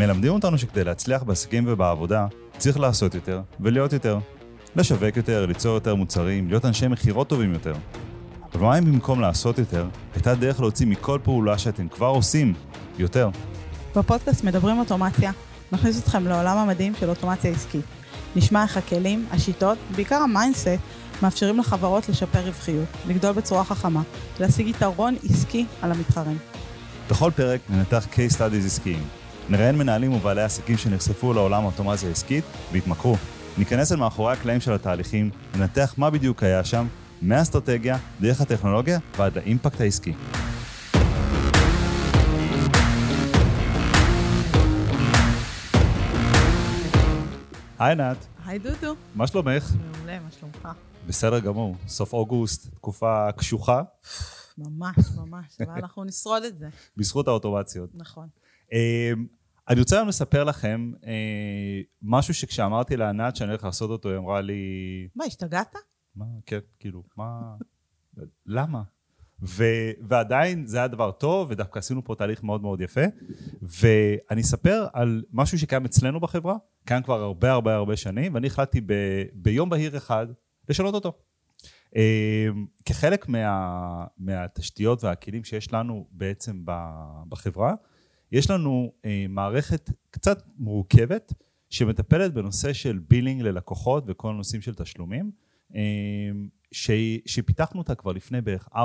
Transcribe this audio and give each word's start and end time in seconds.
מלמדים 0.00 0.32
אותנו 0.32 0.58
שכדי 0.58 0.84
להצליח 0.84 1.22
בעסקים 1.22 1.64
ובעבודה, 1.66 2.26
צריך 2.58 2.80
לעשות 2.80 3.14
יותר 3.14 3.40
ולהיות 3.60 3.92
יותר. 3.92 4.18
לשווק 4.76 5.16
יותר, 5.16 5.46
ליצור 5.46 5.74
יותר 5.74 5.94
מוצרים, 5.94 6.48
להיות 6.48 6.64
אנשי 6.64 6.88
מכירות 6.88 7.28
טובים 7.28 7.52
יותר. 7.52 7.74
אבל 8.54 8.62
מה 8.62 8.78
אם 8.78 8.84
במקום 8.84 9.20
לעשות 9.20 9.58
יותר, 9.58 9.86
הייתה 10.14 10.34
דרך 10.34 10.60
להוציא 10.60 10.86
מכל 10.86 11.18
פעולה 11.22 11.58
שאתם 11.58 11.88
כבר 11.88 12.06
עושים 12.06 12.54
יותר? 12.98 13.30
בפודקאסט 13.96 14.44
מדברים 14.44 14.78
אוטומציה. 14.78 15.32
נכניס 15.72 15.98
אתכם 16.02 16.26
לעולם 16.26 16.58
המדהים 16.58 16.92
של 17.00 17.08
אוטומציה 17.08 17.50
עסקית. 17.50 17.84
נשמע 18.36 18.62
איך 18.62 18.76
הכלים, 18.76 19.26
השיטות, 19.30 19.78
בעיקר 19.96 20.16
ה 20.16 20.22
mindset, 20.22 20.68
מאפשרים 21.22 21.58
לחברות 21.58 22.08
לשפר 22.08 22.40
רווחיות, 22.46 22.88
לגדול 23.08 23.32
בצורה 23.32 23.64
חכמה, 23.64 24.02
להשיג 24.40 24.68
יתרון 24.68 25.16
עסקי 25.30 25.66
על 25.82 25.92
המתחרים. 25.92 26.38
בכל 27.10 27.30
פרק 27.36 27.60
ננתח 27.70 28.06
case 28.12 28.36
studies 28.36 28.66
עסקיים. 28.66 29.19
נראיין 29.50 29.78
מנהלים 29.78 30.12
ובעלי 30.12 30.42
עסקים 30.42 30.76
שנחשפו 30.76 31.32
לעולם 31.32 31.62
האוטומציה 31.62 32.08
העסקית 32.08 32.44
והתמכרו. 32.72 33.16
ניכנס 33.58 33.92
אל 33.92 33.96
מאחורי 33.96 34.32
הקלעים 34.32 34.60
של 34.60 34.72
התהליכים, 34.72 35.30
ננתח 35.54 35.94
מה 35.98 36.10
בדיוק 36.10 36.42
היה 36.42 36.64
שם, 36.64 36.86
מהאסטרטגיה, 37.22 37.98
דרך 38.20 38.40
הטכנולוגיה 38.40 38.98
ועד 39.16 39.36
לאימפקט 39.38 39.80
העסקי. 39.80 40.12
היי 47.78 47.88
עינת, 47.88 48.26
היי 48.46 48.58
דודו. 48.58 48.94
מה 49.14 49.26
שלומך? 49.26 49.72
מעולה, 49.96 50.20
מה 50.20 50.30
שלומך? 50.40 50.68
בסדר 51.06 51.38
גמור, 51.38 51.76
סוף 51.88 52.12
אוגוסט, 52.12 52.74
תקופה 52.74 53.32
קשוחה, 53.36 53.82
ממש, 54.58 54.96
ממש, 55.16 55.58
אבל 55.60 55.72
אנחנו 55.72 56.04
נשרוד 56.04 56.44
את 56.44 56.58
זה. 56.58 56.68
בזכות 56.96 57.28
האוטומציות. 57.28 57.90
נכון. 57.94 58.28
אני 59.70 59.80
רוצה 59.80 59.96
היום 59.96 60.08
לספר 60.08 60.44
לכם 60.44 60.92
אה, 61.06 61.80
משהו 62.02 62.34
שכשאמרתי 62.34 62.96
לענת 62.96 63.36
שאני 63.36 63.50
הולך 63.50 63.64
לעשות 63.64 63.90
אותו, 63.90 64.08
היא 64.08 64.18
אמרה 64.18 64.40
לי, 64.40 64.62
מה, 65.16 65.24
השתגעת? 65.24 65.74
מה, 66.16 66.24
כן, 66.46 66.58
כאילו, 66.78 67.02
מה, 67.16 67.54
למה? 68.46 68.82
ו, 69.42 69.64
ועדיין 70.08 70.66
זה 70.66 70.78
היה 70.78 70.88
דבר 70.88 71.10
טוב, 71.10 71.50
ודווקא 71.50 71.78
עשינו 71.78 72.04
פה 72.04 72.14
תהליך 72.14 72.42
מאוד 72.42 72.62
מאוד 72.62 72.80
יפה. 72.80 73.00
ואני 73.62 74.40
אספר 74.40 74.86
על 74.92 75.22
משהו 75.32 75.58
שקיים 75.58 75.84
אצלנו 75.84 76.20
בחברה, 76.20 76.56
קיים 76.84 77.02
כבר 77.02 77.22
הרבה 77.22 77.52
הרבה 77.52 77.74
הרבה 77.74 77.96
שנים, 77.96 78.34
ואני 78.34 78.46
החלטתי 78.46 78.80
ב, 78.80 78.92
ביום 79.32 79.68
בהיר 79.68 79.96
אחד 79.96 80.26
לשנות 80.68 80.94
אותו. 80.94 81.12
אה, 81.96 82.48
כחלק 82.84 83.28
מה, 83.28 84.06
מהתשתיות 84.18 85.04
והכלים 85.04 85.44
שיש 85.44 85.72
לנו 85.72 86.06
בעצם 86.10 86.62
בחברה, 87.28 87.74
יש 88.32 88.50
לנו 88.50 88.92
אה, 89.04 89.26
מערכת 89.28 89.90
קצת 90.10 90.42
מורכבת 90.58 91.32
שמטפלת 91.70 92.34
בנושא 92.34 92.72
של 92.72 92.98
בילינג 93.08 93.42
ללקוחות 93.42 94.04
וכל 94.06 94.30
הנושאים 94.30 94.60
של 94.60 94.74
תשלומים, 94.74 95.30
אה, 95.74 95.80
ש, 96.72 96.90
שפיתחנו 97.26 97.78
אותה 97.78 97.94
כבר 97.94 98.12
לפני 98.12 98.40
בערך 98.40 98.68
4-5 98.72 98.76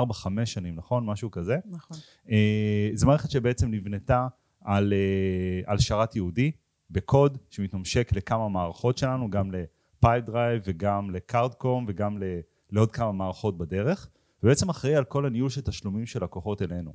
שנים, 0.44 0.74
נכון? 0.74 1.06
משהו 1.06 1.30
כזה. 1.30 1.56
נכון. 1.70 1.96
אה, 2.30 2.90
זו 2.94 3.06
מערכת 3.06 3.30
שבעצם 3.30 3.70
נבנתה 3.70 4.26
על, 4.60 4.92
אה, 4.92 5.72
על 5.72 5.78
שרת 5.78 6.16
יהודי 6.16 6.50
בקוד 6.90 7.38
שמתממשק 7.50 8.12
לכמה 8.12 8.48
מערכות 8.48 8.98
שלנו, 8.98 9.30
גם 9.30 9.50
ל 9.50 10.24
Pipedrive 10.24 10.62
וגם 10.66 11.10
ל 11.10 11.19
Cardcom 11.19 11.84
וגם 11.88 12.18
ל, 12.18 12.24
לעוד 12.70 12.92
כמה 12.92 13.12
מערכות 13.12 13.58
בדרך, 13.58 14.08
ובעצם 14.42 14.68
אחראי 14.68 14.96
על 14.96 15.04
כל 15.04 15.26
הניהול 15.26 15.50
של 15.50 15.60
תשלומים 15.60 16.06
של 16.06 16.24
לקוחות 16.24 16.62
אלינו. 16.62 16.92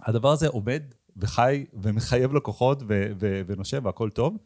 והדבר 0.00 0.32
הזה 0.32 0.48
עובד 0.48 0.80
וחי 1.16 1.66
ומחייב 1.72 2.34
לקוחות 2.34 2.82
ו- 2.82 3.10
ו- 3.20 3.40
ונושב 3.46 3.80
והכל 3.84 4.10
טוב. 4.10 4.36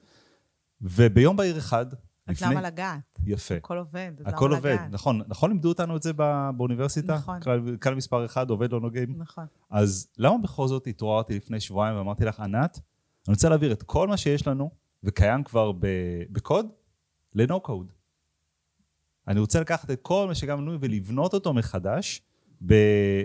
וביום 0.83 1.37
בהיר 1.37 1.59
אחד, 1.59 1.87
אז 2.27 2.43
למה 2.43 2.63
לגעת? 2.63 3.19
יפה. 3.27 3.55
הכל 3.55 3.79
עובד, 3.79 4.13
אז 4.27 4.35
הכל 4.35 4.47
למה 4.47 4.57
עובד, 4.57 4.71
לגעת? 4.73 4.91
נכון, 4.91 5.23
נכון 5.29 5.51
לימדו 5.51 5.69
אותנו 5.69 5.97
את 5.97 6.03
זה 6.03 6.13
בא- 6.13 6.51
באוניברסיטה? 6.57 7.15
נכון. 7.15 7.41
כלל, 7.41 7.77
כלל 7.77 7.95
מספר 7.95 8.25
אחד, 8.25 8.51
עובד 8.51 8.73
לא 8.73 8.81
נוגעים. 8.81 9.15
נכון. 9.19 9.45
אז 9.71 10.09
למה 10.19 10.39
בכל 10.39 10.69
זאת 10.69 10.87
התעוררתי 10.87 11.37
לפני 11.37 11.61
שבועיים 11.61 11.97
ואמרתי 11.97 12.25
לך, 12.25 12.41
ענת, 12.41 12.81
אני 13.29 13.35
רוצה 13.35 13.49
להעביר 13.49 13.73
את 13.73 13.83
כל 13.83 14.09
מה 14.09 14.17
שיש 14.17 14.47
לנו, 14.47 14.71
וקיים 15.05 15.45
כבר 15.45 15.73
ב- 15.73 15.87
בקוד, 16.31 16.67
ל-no 17.35 17.55
code. 17.67 17.93
אני 19.29 19.41
רוצה 19.41 19.61
לקחת 19.61 19.91
את 19.91 19.99
כל 20.03 20.27
מה 20.29 20.35
שגם 20.35 20.61
לנו 20.61 20.81
ולבנות 20.81 21.35
אותו 21.35 21.53
מחדש 21.55 22.23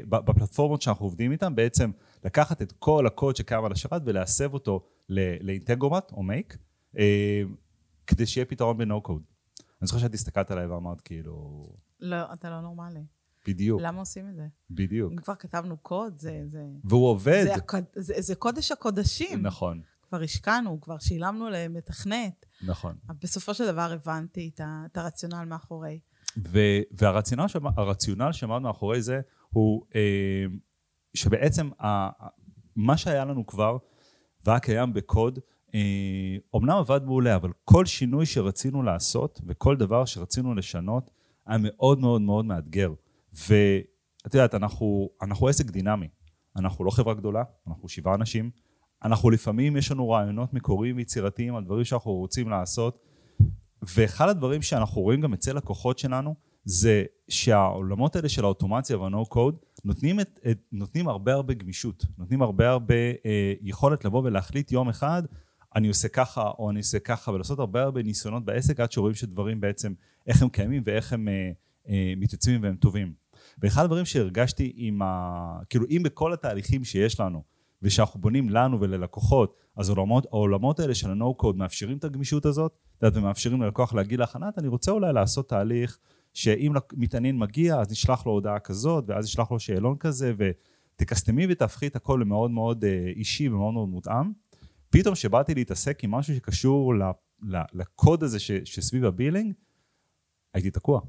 בפלטפורמות 0.10 0.82
שאנחנו 0.82 1.06
עובדים 1.06 1.32
איתן, 1.32 1.56
בעצם 1.56 1.92
לקחת 2.26 2.62
את 2.62 2.72
כל 2.80 3.08
הקוד 3.08 3.36
שקיים 3.36 3.66
על 3.66 3.72
השרת 3.72 4.02
ולהסב 4.06 4.54
אותו 4.54 4.84
לאינטגרומט 5.42 6.12
או 6.12 6.24
מייק, 6.24 6.58
אה, 6.98 7.42
כדי 8.08 8.26
שיהיה 8.26 8.46
פתרון 8.46 8.78
ב-no 8.78 9.08
code. 9.08 9.34
אני 9.82 9.88
זוכר 9.88 10.00
שאת 10.00 10.14
הסתכלת 10.14 10.52
עליי 10.52 10.66
ואמרת 10.68 11.02
כאילו, 11.02 11.66
לא, 12.00 12.34
אתה 12.34 12.50
לא 12.50 12.62
נורמלי. 12.62 13.04
בדיוק, 13.48 13.82
למה 13.82 14.00
עושים 14.00 14.30
את 14.30 14.36
זה? 14.36 14.48
בדיוק. 14.72 15.12
אם 15.12 15.18
כבר 15.18 15.36
כתבנו 15.36 15.78
קוד, 15.78 16.20
זה... 16.20 16.44
זה... 16.48 16.66
והוא 16.84 17.08
עובד. 17.10 17.44
זה, 17.44 17.56
הקוד- 17.56 17.86
זה, 17.96 18.14
זה 18.18 18.36
קודש 18.36 18.72
הקודשים. 18.72 19.42
נכון, 19.42 19.82
כבר 20.10 20.22
השקענו, 20.22 20.82
כבר 20.82 20.98
שילמנו 21.00 21.50
למתכנת. 21.50 22.46
נכון. 22.64 22.96
אבל 23.10 23.18
בסופו 23.22 23.54
של 23.54 23.72
דבר 23.72 23.92
הבנתי 23.92 24.52
את, 24.54 24.60
ה, 24.60 24.84
את 24.92 24.98
הרציונל 24.98 25.44
מאחורי. 25.46 26.00
ו- 26.38 26.80
והרציונל 26.92 27.48
שעמד, 27.48 27.72
הרציונל 27.78 28.32
שעמד 28.32 28.58
מאחורי 28.62 29.02
זה 29.02 29.22
הוא 29.50 29.86
אה, 29.96 30.46
שבעצם 31.16 31.70
ה- 31.84 32.28
מה 32.76 32.98
שהיה 32.98 33.26
לנו 33.26 33.46
כבר 33.46 33.78
והיה 34.46 34.60
קיים 34.60 34.94
בקוד, 34.94 35.40
אה, 35.76 35.80
אומנם 36.54 36.78
עבד 36.78 37.04
מעולה, 37.06 37.36
אבל 37.36 37.52
כל 37.64 37.86
שינוי 37.86 38.26
שרצינו 38.26 38.84
לעשות 38.84 39.42
וכל 39.48 39.76
דבר 39.78 40.06
שרצינו 40.06 40.54
לשנות 40.54 41.12
היה 41.46 41.58
מאוד 41.62 42.00
מאוד 42.00 42.22
מאוד 42.22 42.46
מאתגר. 42.46 42.94
ואת 43.34 44.34
יודעת, 44.34 44.56
אנחנו, 44.56 45.10
אנחנו 45.22 45.48
עסק 45.48 45.66
דינמי. 45.66 46.08
אנחנו 46.56 46.86
לא 46.86 46.92
חברה 46.92 47.14
גדולה, 47.14 47.44
אנחנו 47.68 47.90
שבעה 47.90 48.16
אנשים. 48.16 48.50
אנחנו 49.04 49.30
לפעמים, 49.30 49.78
יש 49.78 49.92
לנו 49.92 50.10
רעיונות 50.10 50.54
מקוריים 50.54 50.96
ויצירתיים 50.98 51.56
על 51.56 51.64
דברים 51.64 51.84
שאנחנו 51.84 52.12
רוצים 52.12 52.50
לעשות. 52.50 53.00
ואחד 53.96 54.30
הדברים 54.30 54.62
שאנחנו 54.62 55.02
רואים 55.02 55.22
גם 55.22 55.34
אצל 55.34 55.54
לקוחות 55.58 56.00
שלנו, 56.00 56.36
זה 56.66 57.04
שהעולמות 57.28 58.16
האלה 58.16 58.30
של 58.30 58.44
האוטומציה 58.44 58.98
והנו 58.98 59.26
קוד 59.26 59.56
נותנים, 59.86 60.20
את, 60.20 60.40
את, 60.52 60.60
נותנים 60.72 61.08
הרבה 61.08 61.34
הרבה 61.34 61.54
גמישות, 61.54 62.06
נותנים 62.18 62.42
הרבה 62.42 62.70
הרבה 62.70 62.96
אה, 63.26 63.54
יכולת 63.62 64.06
לבוא 64.06 64.22
ולהחליט 64.24 64.72
יום 64.72 64.90
אחד, 64.90 65.24
אני 65.76 65.88
עושה 65.88 66.08
ככה 66.08 66.52
או 66.60 66.70
אני 66.70 66.80
עושה 66.80 67.00
ככה, 67.00 67.32
ולעשות 67.32 67.60
הרבה 67.60 67.84
הרבה 67.84 68.04
ניסיונות 68.04 68.46
בעסק 68.46 68.80
עד 68.80 68.92
שרואים 68.92 69.16
שדברים 69.16 69.62
בעצם, 69.62 69.94
איך 70.28 70.42
הם 70.42 70.50
קיימים 70.50 70.84
ואיך 70.86 71.14
הם 71.14 71.28
אה, 71.28 71.52
אה, 71.90 72.14
מתייצבים 72.18 72.64
והם 72.64 72.76
טובים. 72.76 73.14
ואחד 73.60 73.84
הדברים 73.84 74.06
שהרגשתי 74.06 74.74
עם 74.76 75.02
ה... 75.02 75.60
כאילו, 75.70 75.86
אם 75.90 76.02
בכל 76.04 76.34
התהליכים 76.34 76.84
שיש 76.84 77.20
לנו, 77.20 77.44
ושאנחנו 77.82 78.20
בונים 78.20 78.50
לנו 78.50 78.82
וללקוחות, 78.82 79.56
אז 79.76 79.90
העולמות, 79.90 80.26
העולמות 80.26 80.80
האלה 80.80 80.96
של 80.96 81.12
ה-No-Code 81.12 81.56
מאפשרים 81.56 81.98
את 81.98 82.04
הגמישות 82.04 82.46
הזאת, 82.46 82.78
ומאפשרים 83.02 83.62
ללקוח 83.62 83.94
להגיד 83.94 84.20
לך, 84.20 84.38
אני 84.58 84.68
רוצה 84.68 84.92
אולי 84.92 85.14
לעשות 85.14 85.50
תהליך 85.50 85.98
שאם 86.36 86.74
מתעניין 86.94 87.38
מגיע, 87.38 87.80
אז 87.80 87.92
נשלח 87.92 88.26
לו 88.26 88.32
הודעה 88.32 88.60
כזאת, 88.60 89.04
ואז 89.08 89.26
נשלח 89.26 89.52
לו 89.52 89.60
שאלון 89.60 89.98
כזה, 89.98 90.34
ותקסטמי 90.38 91.48
ותהפכי 91.50 91.88
את 91.88 91.96
הכל 91.96 92.20
למאוד 92.22 92.52
מאוד 92.52 92.84
אה, 92.84 93.12
אישי 93.16 93.50
ומאוד 93.50 93.74
מאוד 93.74 93.90
מותאם. 93.90 94.32
פתאום 94.90 95.16
כשבאתי 95.16 95.56
להתעסק 95.56 96.04
עם 96.04 96.12
משהו 96.12 96.36
שקשור 96.36 96.94
לקוד 97.74 98.24
הזה 98.24 98.40
שסביב 98.40 99.06
ה 99.06 99.11
billing, 99.11 99.54
הייתי 100.54 100.72
תקוע. 100.72 101.02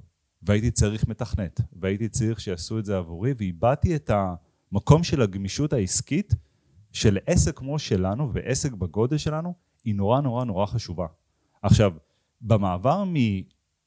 והייתי 0.42 0.70
צריך 0.70 1.08
מתכנת, 1.08 1.60
והייתי 1.72 2.08
צריך 2.08 2.40
שיעשו 2.40 2.78
את 2.78 2.84
זה 2.84 2.96
עבורי, 2.96 3.34
ואיבדתי 3.38 3.96
את 3.96 4.10
המקום 4.72 5.04
של 5.04 5.22
הגמישות 5.22 5.72
העסקית, 5.72 6.34
של 6.92 7.18
עסק 7.26 7.58
כמו 7.58 7.78
שלנו, 7.78 8.30
ועסק 8.32 8.72
בגודל 8.72 9.18
שלנו, 9.18 9.54
היא 9.84 9.94
נורא 9.94 10.20
נורא 10.20 10.44
נורא 10.44 10.66
חשובה. 10.66 11.06
עכשיו, 11.62 11.92
במעבר 12.40 13.04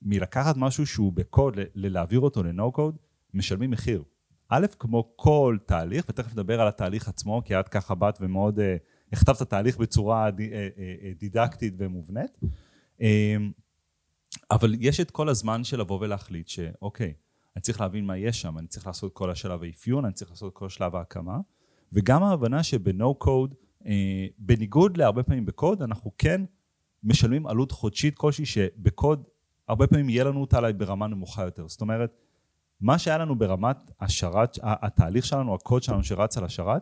מלקחת 0.01 0.57
משהו 0.57 0.85
שהוא 0.85 1.13
בקוד, 1.13 1.57
ללהעביר 1.75 2.19
אותו 2.19 2.43
ל 2.43 2.53
no 2.53 2.71
code, 2.71 2.95
משלמים 3.33 3.71
מחיר. 3.71 4.03
א', 4.49 4.65
כמו 4.79 5.13
כל 5.15 5.57
תהליך, 5.65 6.05
ותכף 6.09 6.31
נדבר 6.31 6.61
על 6.61 6.67
התהליך 6.67 7.07
עצמו, 7.07 7.41
כי 7.45 7.59
את 7.59 7.69
ככה 7.69 7.95
באת 7.95 8.17
ומאוד 8.21 8.59
אה, 8.59 8.75
הכתבת 9.13 9.35
את 9.35 9.41
התהליך 9.41 9.77
בצורה 9.77 10.25
אה, 10.25 10.29
אה, 10.39 10.67
אה, 10.77 11.11
דידקטית 11.19 11.73
ומובנית. 11.77 12.39
אה, 13.01 13.37
אבל 14.51 14.75
יש 14.79 14.99
את 14.99 15.11
כל 15.11 15.29
הזמן 15.29 15.63
של 15.63 15.79
לבוא 15.79 15.99
ולהחליט 16.01 16.47
שאוקיי, 16.47 17.13
אני 17.55 17.61
צריך 17.61 17.81
להבין 17.81 18.05
מה 18.05 18.17
יש 18.17 18.41
שם, 18.41 18.57
אני 18.57 18.67
צריך 18.67 18.87
לעשות 18.87 19.13
כל 19.13 19.31
השלב 19.31 19.63
האפיון, 19.63 20.05
אני 20.05 20.13
צריך 20.13 20.31
לעשות 20.31 20.53
כל 20.53 20.69
שלב 20.69 20.95
ההקמה, 20.95 21.37
וגם 21.93 22.23
ההבנה 22.23 22.63
שבנו 22.63 23.15
קוד, 23.15 23.55
אה, 23.85 24.27
בניגוד 24.37 24.97
להרבה 24.97 25.23
פעמים 25.23 25.45
בקוד, 25.45 25.81
אנחנו 25.81 26.11
כן 26.17 26.41
משלמים 27.03 27.47
עלות 27.47 27.71
חודשית 27.71 28.17
כלשהי 28.17 28.45
שבקוד 28.45 29.23
הרבה 29.69 29.87
פעמים 29.87 30.09
יהיה 30.09 30.23
לנו 30.23 30.41
אותה 30.41 30.57
אולי 30.57 30.73
ברמה 30.73 31.07
נמוכה 31.07 31.43
יותר. 31.43 31.67
זאת 31.67 31.81
אומרת, 31.81 32.17
מה 32.81 32.97
שהיה 32.97 33.17
לנו 33.17 33.35
ברמת 33.35 33.91
השרת, 33.99 34.57
התהליך 34.63 35.25
שלנו, 35.25 35.55
הקוד 35.55 35.83
שלנו 35.83 36.03
שרץ 36.03 36.37
על 36.37 36.43
השרת, 36.43 36.81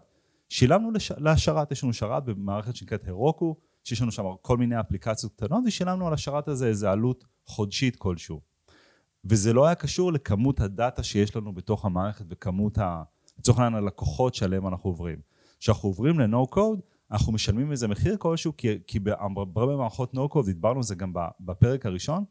שילמנו 0.50 0.92
לש... 0.92 1.12
להשרת, 1.12 1.72
יש 1.72 1.84
לנו 1.84 1.94
שרת 1.94 2.25
במערכת 2.25 2.75
שנקראת 2.75 3.07
הרוקו, 3.07 3.56
שיש 3.84 4.01
לנו 4.01 4.12
שם 4.12 4.24
כל 4.42 4.57
מיני 4.57 4.80
אפליקציות 4.80 5.34
קטנות, 5.34 5.63
ושילמנו 5.68 6.07
על 6.07 6.13
השרת 6.13 6.48
הזה 6.48 6.68
איזה 6.68 6.92
עלות 6.92 7.25
חודשית 7.45 7.95
כלשהו. 7.95 8.42
וזה 9.25 9.54
לא 9.54 9.66
היה 9.66 9.75
קשור 9.75 10.13
לכמות 10.13 10.60
הדאטה 10.60 11.04
שיש 11.04 11.36
לנו 11.36 11.54
בתוך 11.54 11.86
המערכת 11.86 12.25
וכמות, 12.30 12.78
ה... 12.78 13.04
לצורך 13.39 13.60
העניין 13.60 13.84
הלקוחות 13.84 14.36
שעליהם 14.36 14.68
אנחנו 14.68 14.89
עוברים. 14.89 15.19
כשאנחנו 15.60 15.89
עוברים 15.89 16.19
ל-No 16.19 16.56
Code, 16.56 16.81
אנחנו 17.12 17.34
משלמים 17.34 17.72
איזה 17.72 17.88
מחיר 17.88 18.18
כלשהו, 18.18 18.57
כי, 18.57 18.68
כי 18.88 19.00
בהרבה 19.00 19.75
מערכות 19.75 20.13
No 20.13 20.34
Code, 20.34 20.45
דיברנו 20.45 20.78
על 20.78 20.84
זה 20.84 20.95
גם 20.95 21.13
בפרק 21.39 21.86
הראשון, 21.86 22.24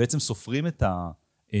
בעצם 0.00 0.18
סופרים 0.18 0.66
את 0.66 0.82
ה... 0.82 1.10
אה, 1.54 1.58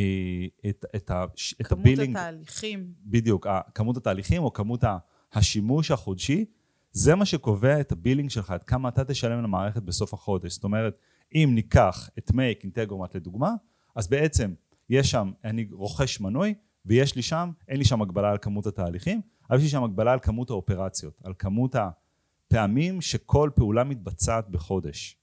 את, 0.68 0.84
את, 0.96 1.10
ה, 1.10 1.24
את 1.60 1.72
הבילינג. 1.72 2.16
כמות 2.16 2.16
התהליכים. 2.16 2.92
בדיוק, 3.04 3.46
כמות 3.74 3.96
התהליכים 3.96 4.42
או 4.42 4.52
כמות 4.52 4.84
השימוש 5.32 5.90
החודשי, 5.90 6.44
זה 6.92 7.14
מה 7.14 7.24
שקובע 7.24 7.80
את 7.80 7.92
ה 7.92 7.97
billing 7.97 8.30
שלך, 8.30 8.52
את 8.56 8.64
כמה 8.64 8.88
אתה 8.88 9.04
תשלם 9.04 9.42
למערכת 9.42 9.82
בסוף 9.82 10.14
החודש. 10.14 10.52
זאת 10.52 10.64
אומרת, 10.64 10.98
אם 11.34 11.50
ניקח 11.54 12.10
את 12.18 12.32
Make 12.32 12.62
Integromat 12.62 13.16
לדוגמה, 13.16 13.54
אז 13.96 14.08
בעצם 14.08 14.54
יש 14.90 15.10
שם, 15.10 15.32
אני 15.44 15.68
רוכש 15.72 16.20
מנוי, 16.20 16.54
ויש 16.86 17.16
לי 17.16 17.22
שם, 17.22 17.50
אין 17.68 17.78
לי 17.78 17.84
שם 17.84 18.02
הגבלה 18.02 18.30
על 18.30 18.38
כמות 18.38 18.66
התהליכים, 18.66 19.20
אבל 19.50 19.58
יש 19.58 19.64
לי 19.64 19.70
שם 19.70 19.84
הגבלה 19.84 20.12
על 20.12 20.18
כמות 20.18 20.50
האופרציות, 20.50 21.20
על 21.24 21.32
כמות 21.38 21.76
הפעמים 21.76 23.00
שכל 23.00 23.50
פעולה 23.54 23.84
מתבצעת 23.84 24.48
בחודש. 24.48 25.16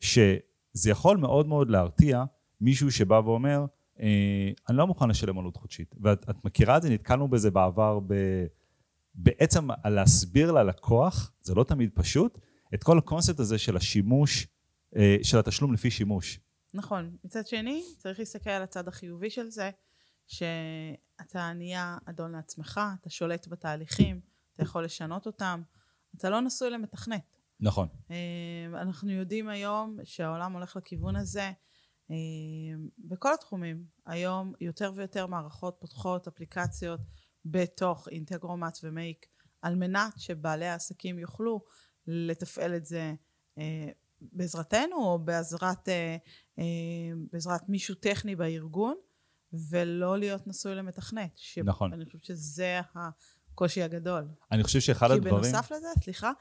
שזה 0.00 0.90
יכול 0.90 1.16
מאוד 1.16 1.46
מאוד 1.46 1.70
להרתיע 1.70 2.24
מישהו 2.60 2.92
שבא 2.92 3.20
ואומר, 3.24 3.66
אה, 4.00 4.50
אני 4.68 4.76
לא 4.76 4.86
מוכן 4.86 5.08
לשלם 5.08 5.38
עלות 5.38 5.56
חודשית. 5.56 5.94
ואת 6.00 6.44
מכירה 6.44 6.76
את 6.76 6.82
זה, 6.82 6.90
נתקלנו 6.90 7.28
בזה 7.28 7.50
בעבר 7.50 8.00
ב... 8.06 8.14
בעצם 9.14 9.68
להסביר 9.84 10.52
ללקוח, 10.52 11.32
זה 11.40 11.54
לא 11.54 11.64
תמיד 11.64 11.90
פשוט, 11.94 12.38
את 12.74 12.82
כל 12.82 12.98
הקונספט 12.98 13.40
הזה 13.40 13.58
של 13.58 13.76
השימוש, 13.76 14.46
אה, 14.96 15.16
של 15.22 15.38
התשלום 15.38 15.72
לפי 15.72 15.90
שימוש. 15.90 16.40
נכון. 16.74 17.16
מצד 17.24 17.46
שני, 17.46 17.82
צריך 17.98 18.18
להסתכל 18.18 18.50
על 18.50 18.62
הצד 18.62 18.88
החיובי 18.88 19.30
של 19.30 19.50
זה, 19.50 19.70
שאתה 20.26 21.52
נהיה 21.52 21.98
אדון 22.04 22.32
לעצמך, 22.32 22.80
אתה 23.00 23.10
שולט 23.10 23.48
בתהליכים, 23.48 24.20
אתה 24.54 24.62
יכול 24.62 24.84
לשנות 24.84 25.26
אותם, 25.26 25.62
אתה 26.16 26.30
לא 26.30 26.40
נשוי 26.40 26.70
למתכנת. 26.70 27.36
נכון. 27.60 27.88
אה, 28.10 28.80
אנחנו 28.82 29.10
יודעים 29.10 29.48
היום 29.48 29.98
שהעולם 30.04 30.52
הולך 30.52 30.76
לכיוון 30.76 31.16
הזה. 31.16 31.52
אה, 32.10 32.16
בכל 32.98 33.34
התחומים. 33.34 33.84
היום 34.06 34.52
יותר 34.60 34.92
ויותר 34.94 35.26
מערכות 35.26 35.76
פותחות 35.80 36.28
אפליקציות 36.28 37.00
בתוך 37.44 38.08
אינטגרומט 38.08 38.78
ומייק, 38.82 39.26
על 39.62 39.74
מנת 39.74 40.12
שבעלי 40.16 40.66
העסקים 40.66 41.18
יוכלו 41.18 41.64
לתפעל 42.06 42.76
את 42.76 42.86
זה 42.86 43.14
אה, 43.58 43.88
בעזרתנו 44.20 44.96
או 44.96 45.18
בעזרת, 45.18 45.88
אה, 45.88 46.16
בעזרת 47.32 47.68
מישהו 47.68 47.94
טכני 47.94 48.36
בארגון, 48.36 48.96
ולא 49.70 50.18
להיות 50.18 50.46
נשוי 50.46 50.74
למתכנת. 50.74 51.38
נכון. 51.64 51.92
אני 51.92 52.04
חושבת 52.04 52.24
שזה 52.24 52.80
הקושי 52.94 53.82
הגדול. 53.82 54.28
אני 54.52 54.64
חושב 54.64 54.80
שאחד 54.80 55.06
כי 55.06 55.12
הדברים... 55.12 55.34
כי 55.34 55.50
בנוסף 55.50 55.72
לזה, 55.72 55.86
סליחה, 56.04 56.32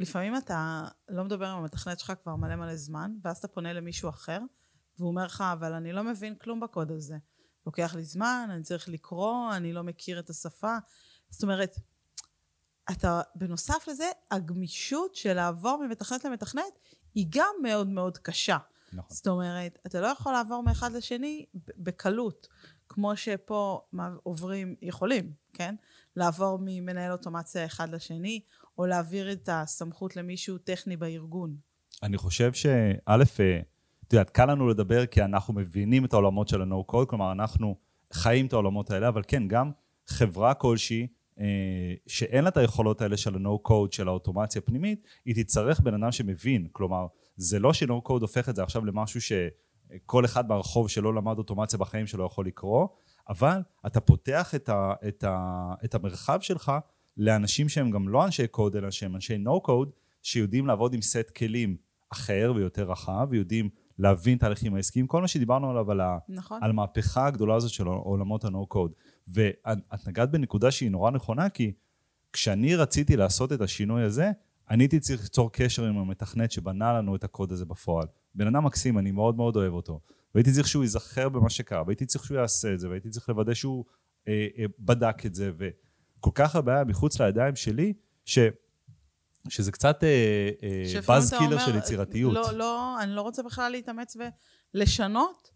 לפעמים 0.00 0.36
אתה 0.36 0.84
לא 1.08 1.24
מדבר 1.24 1.46
עם 1.46 1.58
המתכנת 1.58 1.98
שלך 1.98 2.12
כבר 2.22 2.36
מלא 2.36 2.56
מלא 2.56 2.76
זמן, 2.76 3.12
ואז 3.22 3.36
אתה 3.36 3.48
פונה 3.48 3.72
למישהו 3.72 4.08
אחר, 4.08 4.38
והוא 4.98 5.08
אומר 5.08 5.24
לך, 5.24 5.44
אבל 5.52 5.72
אני 5.72 5.92
לא 5.92 6.04
מבין 6.04 6.34
כלום 6.34 6.60
בקוד 6.60 6.90
הזה. 6.90 7.16
לוקח 7.66 7.94
לי 7.94 8.04
זמן, 8.04 8.48
אני 8.50 8.62
צריך 8.62 8.88
לקרוא, 8.88 9.54
אני 9.56 9.72
לא 9.72 9.82
מכיר 9.82 10.18
את 10.18 10.30
השפה. 10.30 10.76
זאת 11.30 11.42
אומרת, 11.42 11.76
אתה, 12.90 13.20
בנוסף 13.34 13.88
לזה, 13.88 14.10
הגמישות 14.30 15.14
של 15.14 15.34
לעבור 15.34 15.86
ממתכנת 15.86 16.24
למתכנת 16.24 16.78
היא 17.14 17.26
גם 17.30 17.54
מאוד 17.62 17.88
מאוד 17.88 18.18
קשה. 18.18 18.58
נכון. 18.92 19.16
זאת 19.16 19.26
אומרת, 19.26 19.78
אתה 19.86 20.00
לא 20.00 20.06
יכול 20.06 20.32
לעבור 20.32 20.62
מאחד 20.62 20.92
לשני 20.92 21.46
בקלות, 21.54 22.48
כמו 22.88 23.16
שפה 23.16 23.80
עוברים, 24.22 24.76
יכולים, 24.82 25.32
כן? 25.52 25.74
לעבור 26.16 26.58
ממנהל 26.62 27.12
אוטומציה 27.12 27.66
אחד 27.66 27.88
לשני, 27.88 28.40
או 28.80 28.86
להעביר 28.86 29.32
את 29.32 29.48
הסמכות 29.52 30.16
למישהו 30.16 30.58
טכני 30.58 30.96
בארגון? 30.96 31.56
אני 32.02 32.18
חושב 32.18 32.52
שא', 32.52 32.92
אה, 33.08 33.60
את 34.06 34.12
יודעת, 34.12 34.30
קל 34.30 34.50
לנו 34.50 34.68
לדבר 34.68 35.06
כי 35.06 35.22
אנחנו 35.22 35.54
מבינים 35.54 36.04
את 36.04 36.12
העולמות 36.12 36.48
של 36.48 36.62
ה-No 36.62 36.92
Code, 36.92 37.06
כלומר 37.06 37.32
אנחנו 37.32 37.76
חיים 38.12 38.46
את 38.46 38.52
העולמות 38.52 38.90
האלה, 38.90 39.08
אבל 39.08 39.22
כן, 39.28 39.48
גם 39.48 39.70
חברה 40.06 40.54
כלשהי 40.54 41.06
אה, 41.40 41.44
שאין 42.06 42.44
לה 42.44 42.50
את 42.50 42.56
היכולות 42.56 43.02
האלה 43.02 43.16
של 43.16 43.34
ה-No 43.34 43.68
Code, 43.68 43.96
של 43.96 44.08
האוטומציה 44.08 44.62
הפנימית, 44.64 45.04
היא 45.24 45.34
תצטרך 45.44 45.80
בן 45.80 45.94
אדם 45.94 46.12
שמבין, 46.12 46.68
כלומר, 46.72 47.06
זה 47.36 47.58
לא 47.58 47.72
ש-No 47.72 48.08
Code 48.08 48.20
הופך 48.20 48.48
את 48.48 48.56
זה 48.56 48.62
עכשיו 48.62 48.84
למשהו 48.84 49.20
שכל 49.20 50.24
אחד 50.24 50.48
ברחוב 50.48 50.88
שלא 50.88 51.14
למד 51.14 51.38
אוטומציה 51.38 51.78
בחיים 51.78 52.06
שלו 52.06 52.26
יכול 52.26 52.46
לקרוא, 52.46 52.86
אבל 53.28 53.60
אתה 53.86 54.00
פותח 54.00 54.54
את, 54.54 54.68
ה, 54.68 54.92
את, 55.08 55.24
ה, 55.24 55.74
את 55.84 55.94
המרחב 55.94 56.40
שלך 56.40 56.72
לאנשים 57.16 57.68
שהם 57.68 57.90
גם 57.90 58.08
לא 58.08 58.24
אנשי 58.24 58.46
קוד, 58.46 58.76
אלא 58.76 58.90
שהם 58.90 59.14
אנשי 59.14 59.38
נו 59.38 59.60
קוד, 59.60 59.90
שיודעים 60.22 60.66
לעבוד 60.66 60.94
עם 60.94 61.02
סט 61.02 61.30
כלים 61.36 61.76
אחר 62.12 62.52
ויותר 62.56 62.90
רחב, 62.90 63.26
ויודעים 63.30 63.68
להבין 63.98 64.38
תהליכים 64.38 64.74
העסקיים, 64.74 65.06
כל 65.06 65.20
מה 65.20 65.28
שדיברנו 65.28 65.70
עליו 65.70 65.90
על, 65.90 66.00
נכון. 66.28 66.58
על 66.62 66.70
המהפכה 66.70 67.26
הגדולה 67.26 67.54
הזאת 67.54 67.70
של 67.70 67.86
עולמות 67.86 68.44
הנו 68.44 68.66
קוד. 68.66 68.92
ואת 69.28 70.08
נגעת 70.08 70.30
בנקודה 70.30 70.70
שהיא 70.70 70.90
נורא 70.90 71.10
נכונה, 71.10 71.48
כי 71.48 71.72
כשאני 72.32 72.76
רציתי 72.76 73.16
לעשות 73.16 73.52
את 73.52 73.60
השינוי 73.60 74.02
הזה, 74.02 74.30
אני 74.70 74.82
הייתי 74.82 75.00
צריך 75.00 75.22
ליצור 75.22 75.52
קשר 75.52 75.84
עם 75.84 75.98
המתכנת 75.98 76.52
שבנה 76.52 76.92
לנו 76.92 77.16
את 77.16 77.24
הקוד 77.24 77.52
הזה 77.52 77.64
בפועל. 77.64 78.06
בן 78.34 78.46
אדם 78.46 78.64
מקסים, 78.64 78.98
אני 78.98 79.10
מאוד 79.10 79.36
מאוד 79.36 79.56
אוהב 79.56 79.72
אותו. 79.72 80.00
והייתי 80.34 80.52
צריך 80.52 80.68
שהוא 80.68 80.82
ייזכר 80.82 81.28
במה 81.28 81.50
שקרה, 81.50 81.82
והייתי 81.86 82.06
צריך 82.06 82.24
שהוא 82.24 82.38
יעשה 82.38 82.74
את 82.74 82.80
זה, 82.80 82.88
והייתי 82.88 83.08
צריך 83.08 83.28
לוודא 83.28 83.54
שהוא 83.54 83.84
אה, 84.28 84.46
אה, 84.58 84.64
בדק 84.78 85.26
את 85.26 85.34
זה, 85.34 85.50
כל 86.20 86.30
כך 86.34 86.56
הרבה 86.56 86.74
היה 86.74 86.84
מחוץ 86.84 87.20
לידיים 87.20 87.56
שלי, 87.56 87.92
ש... 88.24 88.38
שזה 89.48 89.72
קצת 89.72 90.04
באז 91.08 91.34
אה, 91.34 91.38
קילר 91.38 91.58
אה, 91.58 91.66
של 91.66 91.76
יצירתיות. 91.76 92.34
לא, 92.34 92.52
לא, 92.52 93.02
אני 93.02 93.12
לא 93.12 93.22
רוצה 93.22 93.42
בכלל 93.42 93.72
להתאמץ 93.72 94.16
ולשנות, 94.74 95.50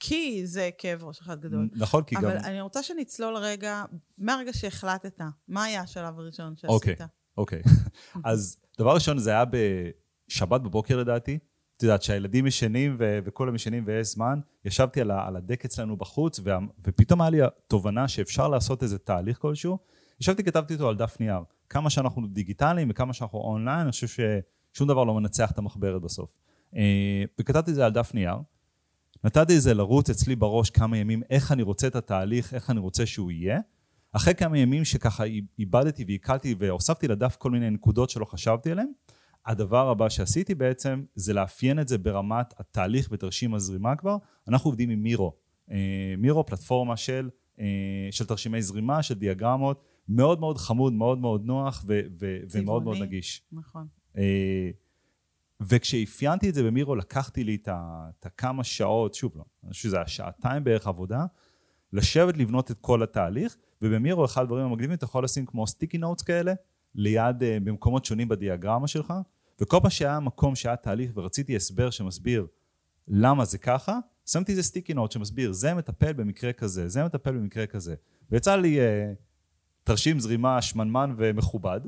כי 0.00 0.46
זה 0.46 0.70
כאב 0.78 1.04
ראש 1.04 1.20
אחד 1.20 1.40
גדול. 1.40 1.68
נכון, 1.72 2.02
כי 2.04 2.16
אבל 2.16 2.24
גם... 2.24 2.30
אבל 2.30 2.44
אני 2.44 2.60
רוצה 2.60 2.82
שנצלול 2.82 3.36
רגע, 3.36 3.84
מהרגע 4.18 4.52
שהחלטת, 4.52 5.20
מה 5.48 5.64
היה 5.64 5.80
השלב 5.80 6.18
הראשון 6.18 6.56
שעשית? 6.56 6.70
אוקיי, 6.70 6.96
אוקיי. 7.36 7.62
אז 8.24 8.56
דבר 8.78 8.94
ראשון, 8.94 9.18
זה 9.18 9.30
היה 9.30 9.44
בשבת 9.44 10.60
בבוקר 10.60 10.96
לדעתי. 10.96 11.38
את 11.76 11.82
יודעת, 11.82 12.02
שהילדים 12.02 12.46
ישנים 12.46 12.96
ו- 12.98 13.18
וכולם 13.24 13.54
ישנים 13.54 13.84
ויש 13.86 14.08
זמן, 14.08 14.40
ישבתי 14.64 15.00
על, 15.00 15.10
ה- 15.10 15.26
על 15.26 15.36
הדק 15.36 15.64
אצלנו 15.64 15.96
בחוץ, 15.96 16.40
וה- 16.44 16.58
ופתאום 16.84 17.20
היה 17.20 17.30
לי 17.30 17.42
התובנה 17.42 18.08
שאפשר 18.08 18.48
לעשות 18.48 18.82
איזה 18.82 18.98
תהליך 18.98 19.38
כלשהו, 19.38 19.78
ישבתי, 20.22 20.44
כתבתי 20.44 20.74
אותו 20.74 20.88
על 20.88 20.96
דף 20.96 21.16
נייר. 21.20 21.42
כמה 21.68 21.90
שאנחנו 21.90 22.26
דיגיטליים 22.26 22.90
וכמה 22.90 23.12
שאנחנו 23.12 23.38
אונליין, 23.38 23.80
אני 23.80 23.90
חושב 23.90 24.06
ששום 24.06 24.88
דבר 24.88 25.04
לא 25.04 25.14
מנצח 25.14 25.50
את 25.50 25.58
המחברת 25.58 26.02
בסוף. 26.02 26.34
אה, 26.76 27.24
וכתבתי 27.40 27.70
את 27.70 27.74
זה 27.74 27.86
על 27.86 27.92
דף 27.92 28.14
נייר. 28.14 28.36
נתתי 29.24 29.56
את 29.56 29.62
זה 29.62 29.74
לרוץ 29.74 30.10
אצלי 30.10 30.36
בראש 30.36 30.70
כמה 30.70 30.96
ימים, 30.96 31.22
איך 31.30 31.52
אני 31.52 31.62
רוצה 31.62 31.86
את 31.86 31.96
התהליך, 31.96 32.54
איך 32.54 32.70
אני 32.70 32.80
רוצה 32.80 33.06
שהוא 33.06 33.30
יהיה. 33.30 33.60
אחרי 34.12 34.34
כמה 34.34 34.58
ימים 34.58 34.84
שככה 34.84 35.24
איבדתי 35.58 36.04
ועיכלתי 36.04 36.54
והוספתי 36.58 37.08
לדף 37.08 37.36
כל 37.36 37.50
מיני 37.50 37.70
נקודות 37.70 38.10
שלא 38.10 38.24
חשבתי 38.24 38.70
עליהן, 38.70 38.88
הדבר 39.46 39.88
הבא 39.88 40.08
שעשיתי 40.08 40.54
בעצם 40.54 41.02
זה 41.14 41.32
לאפיין 41.32 41.78
את 41.78 41.88
זה 41.88 41.98
ברמת 41.98 42.60
התהליך 42.60 43.10
בתרשים 43.12 43.54
הזרימה 43.54 43.96
כבר. 43.96 44.16
אנחנו 44.48 44.68
עובדים 44.68 44.90
עם 44.90 45.02
מירו. 45.02 45.32
אה, 45.70 46.14
מירו 46.18 46.46
פלטפורמה 46.46 46.96
של, 46.96 47.30
אה, 47.60 48.08
של 48.10 48.24
תרשימי 48.24 48.62
זרימה, 48.62 49.02
של 49.02 49.14
דיאגרמות, 49.14 49.91
מאוד 50.08 50.40
מאוד 50.40 50.58
חמוד, 50.58 50.92
מאוד 50.92 51.18
מאוד 51.18 51.44
נוח 51.44 51.84
ו- 51.86 52.00
ו- 52.20 52.38
ומאוד 52.50 52.82
מאוד 52.82 52.96
נגיש. 52.98 53.42
נכון. 53.52 53.86
אה, 54.16 54.70
וכשאפיינתי 55.60 56.48
את 56.48 56.54
זה 56.54 56.62
במירו, 56.62 56.94
לקחתי 56.94 57.44
לי 57.44 57.58
את 57.66 58.26
הכמה 58.26 58.64
שעות, 58.64 59.14
שוב 59.14 59.32
לא, 59.36 59.44
אני 59.64 59.72
חושב 59.72 59.82
שזה 59.82 59.96
היה 59.96 60.06
שעתיים 60.06 60.64
בערך 60.64 60.86
עבודה, 60.86 61.24
לשבת 61.92 62.36
לבנות 62.36 62.70
את 62.70 62.78
כל 62.80 63.02
התהליך, 63.02 63.56
ובמירו 63.82 64.24
אחד 64.24 64.42
הדברים 64.42 64.64
המגניבים, 64.64 64.96
אתה 64.96 65.04
יכול 65.04 65.24
לשים 65.24 65.46
כמו 65.46 65.66
סטיקי 65.66 65.98
נוטס 65.98 66.22
כאלה, 66.22 66.52
ליד, 66.94 67.42
uh, 67.42 67.44
במקומות 67.64 68.04
שונים 68.04 68.28
בדיאגרמה 68.28 68.88
שלך, 68.88 69.14
וכל 69.60 69.78
פעם 69.82 69.90
שהיה 69.90 70.20
מקום 70.20 70.54
שהיה 70.54 70.76
תהליך 70.76 71.12
ורציתי 71.14 71.56
הסבר 71.56 71.90
שמסביר 71.90 72.46
למה 73.08 73.44
זה 73.44 73.58
ככה, 73.58 73.98
שמתי 74.26 74.52
איזה 74.52 74.62
סטיקי 74.62 74.94
נוט 74.94 75.12
שמסביר, 75.12 75.52
זה 75.52 75.74
מטפל 75.74 76.12
במקרה 76.12 76.52
כזה, 76.52 76.88
זה 76.88 77.04
מטפל 77.04 77.32
במקרה 77.32 77.66
כזה. 77.66 77.94
ויצא 78.30 78.56
לי 78.56 78.78
uh, 78.78 78.82
תרשים 79.84 80.20
זרימה 80.20 80.62
שמנמן 80.62 81.14
ומכובד, 81.16 81.80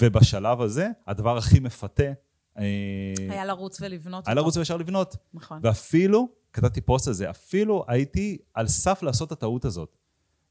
ובשלב 0.00 0.60
הזה, 0.60 0.88
הדבר 1.06 1.36
הכי 1.36 1.60
מפתה... 1.60 2.12
אה, 2.58 3.14
היה 3.18 3.44
לרוץ 3.44 3.80
ולבנות 3.80 4.26
היה 4.26 4.32
אותו. 4.32 4.40
לרוץ 4.40 4.56
וישר 4.56 4.76
לבנות. 4.76 5.16
נכון. 5.34 5.60
ואפילו, 5.62 6.28
כתבתי 6.52 6.80
פוסט 6.80 7.08
על 7.08 7.14
זה, 7.14 7.30
אפילו 7.30 7.84
הייתי 7.88 8.38
על 8.54 8.68
סף 8.68 9.02
לעשות 9.02 9.28
את 9.28 9.32
הטעות 9.32 9.64
הזאת. 9.64 9.96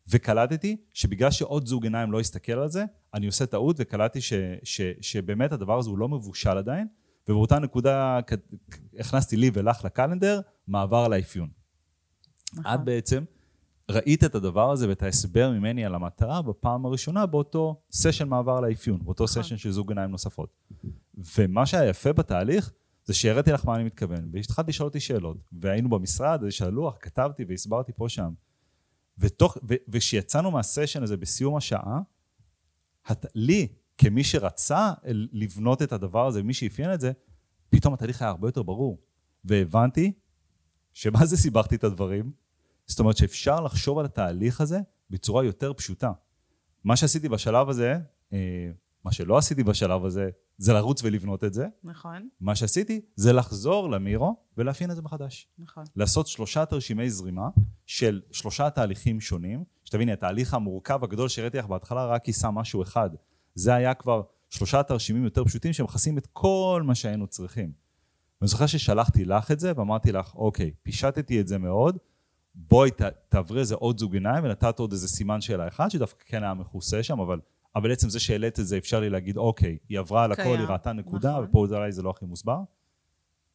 וקלטתי 0.08 0.78
שבגלל 0.94 1.32
שעוד 1.32 1.66
זוג 1.66 1.84
עיניים 1.84 2.12
לא 2.12 2.20
הסתכל 2.20 2.52
על 2.52 2.70
זה, 2.70 2.86
אני 3.14 3.26
עושה 3.26 3.46
טעות 3.46 3.76
וקלטתי 3.80 4.22
ש, 4.22 4.34
ש, 4.64 4.82
שבאמת 5.02 5.52
הדבר 5.52 5.80
הזה 5.80 5.90
הוא 5.90 5.98
לא 5.98 6.10
מבושל 6.10 6.58
עדיין, 6.58 6.88
ובאותה 7.28 7.60
נקודה 7.60 8.20
הכנסתי 9.00 9.38
לי 9.38 9.52
ולך 9.54 9.86
לקלנדר, 9.86 10.42
מעבר 10.68 10.98
על 10.98 11.14
האפיון. 11.14 11.50
נכון. 12.54 12.74
את 12.74 12.84
בעצם 12.84 13.24
ראית 13.92 14.24
את 14.24 14.36
הדבר 14.36 14.72
הזה 14.72 14.90
ואת 14.90 15.04
ההסבר 15.04 15.52
ממני 15.52 15.86
על 15.86 15.96
המטרה 15.96 16.42
בפעם 16.42 16.86
הראשונה 16.86 17.26
באותו 17.26 17.82
סשן 17.92 18.28
מעבר 18.28 18.60
לאפיון, 18.60 19.00
באותו 19.06 19.24
נכון. 19.24 19.44
סשן 19.44 19.58
של 19.58 19.72
זוג 19.72 19.92
עיניים 19.92 20.12
נוספות. 20.12 20.50
ומה 21.38 21.66
שהיה 21.66 21.90
יפה 21.90 22.14
בתהליך, 22.14 22.72
זה 23.06 23.14
שהראיתי 23.14 23.52
לך 23.52 23.66
מה 23.66 23.76
אני 23.76 23.84
מתכוון, 23.84 24.30
והתחלתי 24.32 24.70
לשאול 24.70 24.88
אותי 24.88 25.00
שאלות, 25.00 25.38
והיינו 25.52 25.90
במשרד, 25.90 26.44
יש 26.48 26.62
הלוח, 26.62 26.98
כתבתי 27.02 27.46
והסברתי 27.48 27.92
פה 27.96 28.10
שם. 28.10 28.34
ותוך, 29.18 29.58
ו, 29.70 29.74
וכשיצאנו 29.88 30.52
מהסשן 30.52 31.04
הזה 31.04 31.18
בסיום 31.18 31.56
השעה, 31.56 32.00
הת, 33.06 33.26
לי, 33.36 33.68
כמי 33.98 34.24
שרצה 34.24 34.92
לבנות 35.32 35.82
את 35.82 35.92
הדבר 35.92 36.28
הזה, 36.28 36.44
מי 36.44 36.54
שאפיין 36.54 36.94
את 36.94 37.02
זה, 37.02 37.12
פתאום 37.70 37.94
התהליך 37.94 38.22
היה 38.22 38.32
הרבה 38.32 38.48
יותר 38.48 38.64
ברור. 38.64 39.02
והבנתי 39.46 40.12
שמה 40.94 41.26
זה 41.26 41.38
סיבכתי 41.38 41.76
את 41.76 41.84
הדברים? 41.84 42.32
זאת 42.88 43.00
אומרת 43.00 43.18
שאפשר 43.18 43.62
לחשוב 43.62 44.00
על 44.00 44.06
התהליך 44.06 44.62
הזה 44.62 44.80
בצורה 45.10 45.44
יותר 45.44 45.74
פשוטה. 45.74 46.12
מה 46.84 46.96
שעשיתי 46.96 47.30
בשלב 47.30 47.70
הזה, 47.70 47.98
אה, 48.34 48.70
מה 49.04 49.12
שלא 49.12 49.38
עשיתי 49.38 49.64
בשלב 49.64 50.06
הזה, 50.06 50.30
זה 50.58 50.74
לרוץ 50.74 51.04
ולבנות 51.04 51.44
את 51.44 51.54
זה. 51.54 51.68
נכון. 51.84 52.30
מה 52.42 52.56
שעשיתי 52.56 53.02
זה 53.16 53.34
לחזור 53.34 53.90
למירו 53.92 54.36
ולאפיין 54.58 54.92
את 54.92 54.96
זה 54.96 55.02
מחדש. 55.02 55.48
נכון. 55.60 55.84
לעשות 55.96 56.28
שלושה 56.28 56.66
תרשימי 56.66 57.10
זרימה 57.10 57.50
של 57.86 58.22
שלושה 58.32 58.70
תהליכים 58.70 59.22
שונים. 59.22 59.64
שתביני, 59.84 60.12
התהליך 60.12 60.54
המורכב 60.54 61.04
הגדול 61.04 61.30
שהראיתי 61.30 61.58
לך 61.58 61.66
בהתחלה 61.66 62.06
רק 62.06 62.28
יישא 62.28 62.50
משהו 62.54 62.84
אחד. 62.84 63.10
זה 63.56 63.74
היה 63.74 63.94
כבר 63.94 64.22
שלושה 64.50 64.84
תרשימים 64.84 65.24
יותר 65.24 65.46
פשוטים 65.46 65.74
שמכסים 65.74 66.18
את 66.18 66.28
כל 66.34 66.84
מה 66.86 66.96
שהיינו 66.96 67.28
צריכים. 67.28 67.72
ואני 68.42 68.50
זוכר 68.50 68.66
ששלחתי 68.66 69.26
לך 69.26 69.52
את 69.52 69.60
זה 69.60 69.72
ואמרתי 69.76 70.12
לך, 70.12 70.36
אוקיי, 70.36 70.72
פישטתי 70.84 71.42
את 71.42 71.48
זה 71.48 71.58
מאוד, 71.58 71.98
בואי 72.56 72.92
ת, 72.92 73.02
תעברי 73.30 73.60
איזה 73.60 73.76
עוד 73.76 73.98
זוג 73.98 74.14
עיניים 74.14 74.44
ונתת 74.44 74.80
עוד 74.80 74.92
איזה 74.92 75.08
סימן 75.08 75.42
שאלה 75.42 75.68
אחד 75.68 75.90
שדווקא 75.92 76.24
כן 76.28 76.44
היה 76.44 76.54
מכוסה 76.54 77.04
שם, 77.04 77.20
אבל, 77.20 77.40
אבל 77.76 77.92
עצם 77.92 78.10
זה 78.10 78.20
שהעלית 78.20 78.60
את 78.60 78.68
זה 78.68 78.78
אפשר 78.78 79.00
לי 79.00 79.10
להגיד, 79.10 79.38
אוקיי, 79.38 79.78
היא 79.90 80.00
עברה 80.00 80.24
על 80.24 80.32
הכל, 80.32 80.58
היא 80.58 80.68
ראתה 80.68 80.94
נקודה, 80.94 81.32
נכון. 81.32 81.44
ופה 81.44 81.60
אולי 81.60 81.92
זה 81.92 82.02
לא 82.02 82.10
הכי 82.10 82.26
מוסבר, 82.26 82.60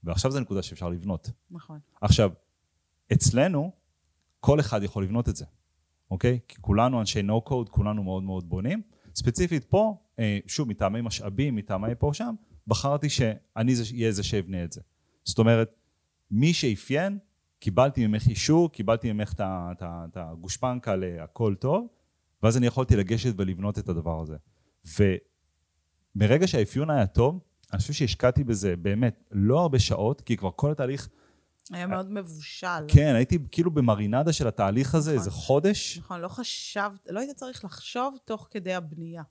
ועכשיו 0.05 0.31
זו 0.31 0.41
נקודה 0.41 0.63
שאפשר 0.63 0.89
לבנות. 0.89 1.31
נכון. 1.51 1.79
עכשיו, 2.01 2.31
אצלנו, 3.13 3.73
כל 4.41 4.61
אחד 4.61 4.83
יכול 4.83 5.05
לבנות 5.05 5.29
את 5.29 5.37
זה, 5.37 5.45
אוקיי? 6.11 6.39
כי 6.49 6.57
כולנו 6.61 7.01
אנשי 7.01 7.21
no 7.21 7.49
code, 7.49 7.71
כולנו 7.71 8.03
מאוד 8.03 8.23
מאוד 8.23 8.49
בונים. 8.49 8.83
ספציפית 9.15 9.65
פה, 9.65 9.97
אה, 10.19 10.39
שוב, 10.47 10.69
מטעמי 10.69 11.01
משאבים, 11.01 11.57
מטעמי 11.57 11.95
פה 11.99 12.11
שם, 12.13 12.35
בחרתי 12.67 13.09
שאני 13.09 13.75
אהיה 13.95 14.13
זה 14.13 14.23
שאבנה 14.23 14.65
את 14.65 14.73
זה. 14.73 14.81
זאת 15.25 15.39
אומרת, 15.39 15.75
מי 16.31 16.53
שאפיין, 16.53 17.19
קיבלתי 17.61 18.07
ממך 18.07 18.27
אישור, 18.27 18.73
קיבלתי 18.73 19.13
ממך 19.13 19.35
את 19.41 20.17
הגושפנקה 20.17 20.97
להכל 20.97 21.55
טוב, 21.55 21.87
ואז 22.43 22.57
אני 22.57 22.67
יכולתי 22.67 22.97
לגשת 22.97 23.35
ולבנות 23.37 23.79
את 23.79 23.89
הדבר 23.89 24.23
הזה. 24.23 24.37
ומרגע 26.17 26.47
שהאפיון 26.47 26.91
היה 26.91 27.07
טוב, 27.07 27.41
אני 27.73 27.79
חושב 27.79 27.93
שהשקעתי 27.93 28.45
בזה 28.45 28.77
באמת 28.77 29.25
לא 29.31 29.61
הרבה 29.61 29.79
שעות, 29.79 30.21
כי 30.21 30.37
כבר 30.37 30.51
כל 30.57 30.71
התהליך... 30.71 31.09
היה 31.73 31.87
מאוד 31.87 32.11
מבושל. 32.11 32.85
כן, 32.89 33.15
הייתי 33.15 33.39
כאילו 33.51 33.71
במרינדה 33.71 34.33
של 34.33 34.49
התהליך 34.49 34.95
הזה 34.95 35.11
נכון, 35.11 35.19
איזה 35.19 35.31
חודש. 35.31 35.99
נכון, 35.99 36.21
לא 36.21 36.29
חשבת, 36.29 37.07
לא 37.11 37.21
היית 37.21 37.37
צריך 37.37 37.65
לחשוב 37.65 38.17
תוך 38.25 38.49
כדי 38.51 38.75
הבנייה, 38.75 39.23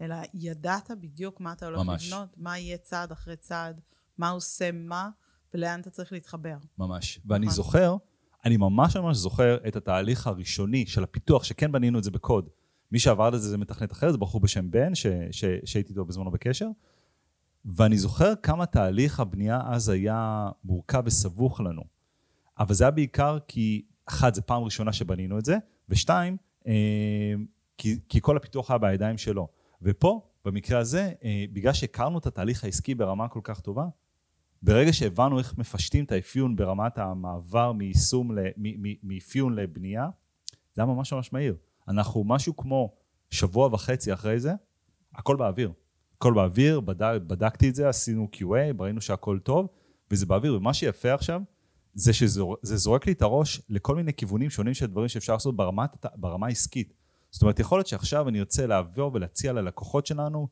אלא 0.00 0.16
ידעת 0.34 0.90
בדיוק 1.00 1.40
מה 1.40 1.52
אתה 1.52 1.66
הולך 1.66 1.80
ממש. 1.80 2.12
לבנות, 2.12 2.28
מה 2.36 2.58
יהיה 2.58 2.78
צעד 2.78 3.12
אחרי 3.12 3.36
צעד, 3.36 3.80
מה 4.18 4.30
עושה 4.30 4.72
מה. 4.72 5.10
ולאן 5.54 5.80
אתה 5.80 5.90
צריך 5.90 6.12
להתחבר. 6.12 6.56
ממש. 6.78 7.20
ואני 7.26 7.46
נכון. 7.46 7.56
זוכר, 7.56 7.96
אני 8.44 8.56
ממש 8.56 8.96
ממש 8.96 9.16
זוכר 9.16 9.58
את 9.68 9.76
התהליך 9.76 10.26
הראשוני 10.26 10.86
של 10.86 11.04
הפיתוח, 11.04 11.44
שכן 11.44 11.72
בנינו 11.72 11.98
את 11.98 12.04
זה 12.04 12.10
בקוד. 12.10 12.48
מי 12.92 12.98
שעבר 12.98 13.30
לזה 13.30 13.48
זה 13.48 13.58
מתכנת 13.58 13.92
אחר, 13.92 14.12
זה 14.12 14.18
בחור 14.18 14.40
בשם 14.40 14.70
בן, 14.70 14.94
ש, 14.94 15.06
ש, 15.30 15.44
שהייתי 15.64 15.90
איתו 15.90 16.04
בזמנו 16.04 16.30
בקשר. 16.30 16.68
ואני 17.64 17.98
זוכר 17.98 18.34
כמה 18.42 18.66
תהליך 18.66 19.20
הבנייה 19.20 19.60
אז 19.64 19.88
היה 19.88 20.48
מורכב 20.64 21.02
וסבוך 21.06 21.60
לנו. 21.60 21.82
אבל 22.58 22.74
זה 22.74 22.84
היה 22.84 22.90
בעיקר 22.90 23.38
כי, 23.48 23.82
אחת, 24.06 24.34
זו 24.34 24.42
פעם 24.46 24.62
ראשונה 24.62 24.92
שבנינו 24.92 25.38
את 25.38 25.44
זה, 25.44 25.56
ושתיים, 25.88 26.36
אה, 26.66 27.34
כי, 27.78 27.98
כי 28.08 28.20
כל 28.20 28.36
הפיתוח 28.36 28.70
היה 28.70 28.78
בידיים 28.78 29.18
שלו. 29.18 29.48
ופה, 29.82 30.20
במקרה 30.44 30.78
הזה, 30.78 31.12
אה, 31.24 31.44
בגלל 31.52 31.72
שהכרנו 31.72 32.18
את 32.18 32.26
התהליך 32.26 32.64
העסקי 32.64 32.94
ברמה 32.94 33.28
כל 33.28 33.40
כך 33.42 33.60
טובה, 33.60 33.86
ברגע 34.62 34.92
שהבנו 34.92 35.38
איך 35.38 35.58
מפשטים 35.58 36.04
את 36.04 36.12
האפיון 36.12 36.56
ברמת 36.56 36.98
המעבר 36.98 37.72
מיישום, 37.72 38.30
מאפיון 39.02 39.54
לבנייה, 39.54 40.08
זה 40.74 40.82
היה 40.82 40.86
ממש 40.86 41.12
ממש 41.12 41.32
מהיר. 41.32 41.56
אנחנו 41.88 42.24
משהו 42.24 42.56
כמו 42.56 42.94
שבוע 43.30 43.68
וחצי 43.72 44.12
אחרי 44.12 44.40
זה, 44.40 44.52
הכל 45.14 45.36
באוויר. 45.36 45.72
הכל 46.16 46.34
באוויר, 46.34 46.80
בדק, 46.80 47.20
בדקתי 47.26 47.68
את 47.68 47.74
זה, 47.74 47.88
עשינו 47.88 48.28
QA, 48.34 48.82
ראינו 48.82 49.00
שהכל 49.00 49.38
טוב, 49.38 49.68
וזה 50.10 50.26
באוויר. 50.26 50.54
ומה 50.54 50.74
שיפה 50.74 51.14
עכשיו, 51.14 51.42
זה 51.94 52.12
שזה 52.12 52.42
זורק 52.62 53.06
לי 53.06 53.12
את 53.12 53.22
הראש 53.22 53.62
לכל 53.68 53.96
מיני 53.96 54.12
כיוונים 54.12 54.50
שונים 54.50 54.74
של 54.74 54.86
דברים 54.86 55.08
שאפשר 55.08 55.32
לעשות 55.32 55.56
ברמת, 55.56 56.06
ברמה 56.14 56.46
העסקית. 56.46 56.92
זאת 57.30 57.42
אומרת, 57.42 57.60
יכול 57.60 57.78
להיות 57.78 57.86
שעכשיו 57.86 58.28
אני 58.28 58.40
ארצה 58.40 58.66
לעבור 58.66 59.10
ולהציע 59.14 59.52
ללקוחות 59.52 60.06
שלנו 60.06 60.48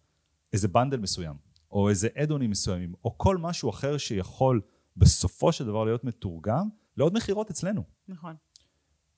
איזה 0.52 0.68
בנדל 0.68 0.98
מסוים. 0.98 1.45
או 1.76 1.88
איזה 1.88 2.08
אדונים 2.22 2.50
מסוימים, 2.50 2.94
או 3.04 3.18
כל 3.18 3.36
משהו 3.36 3.70
אחר 3.70 3.98
שיכול 3.98 4.60
בסופו 4.96 5.52
של 5.52 5.66
דבר 5.66 5.84
להיות 5.84 6.04
מתורגם 6.04 6.68
לעוד 6.96 7.14
מכירות 7.14 7.50
אצלנו. 7.50 7.82
נכון. 8.08 8.34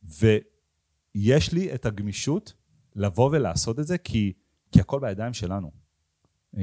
ויש 0.03 1.53
לי 1.53 1.75
את 1.75 1.87
הגמישות 1.87 2.53
לבוא 2.95 3.31
ולעשות 3.33 3.79
את 3.79 3.87
זה, 3.87 3.99
כי, 3.99 4.33
כי 4.73 4.81
הכל 4.81 5.01
בידיים 5.01 5.33
שלנו. 5.33 5.71
אה, 6.57 6.63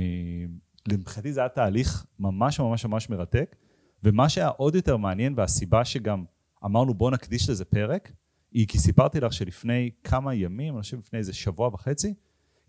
מבחינתי 0.87 1.33
זה 1.33 1.39
היה 1.39 1.49
תהליך 1.49 2.05
ממש 2.19 2.59
ממש 2.59 2.85
ממש 2.85 3.09
מרתק, 3.09 3.55
ומה 4.03 4.29
שהיה 4.29 4.47
עוד 4.47 4.75
יותר 4.75 4.97
מעניין, 4.97 5.33
והסיבה 5.37 5.85
שגם 5.85 6.25
אמרנו 6.65 6.93
בואו 6.93 7.09
נקדיש 7.09 7.49
לזה 7.49 7.65
פרק, 7.65 8.11
כי 8.51 8.79
סיפרתי 8.79 9.19
לך 9.19 9.33
שלפני 9.33 9.91
כמה 10.03 10.33
ימים, 10.33 10.73
אני 10.73 10.81
חושב 10.81 10.97
לפני 10.97 11.19
איזה 11.19 11.33
שבוע 11.33 11.67
וחצי, 11.67 12.13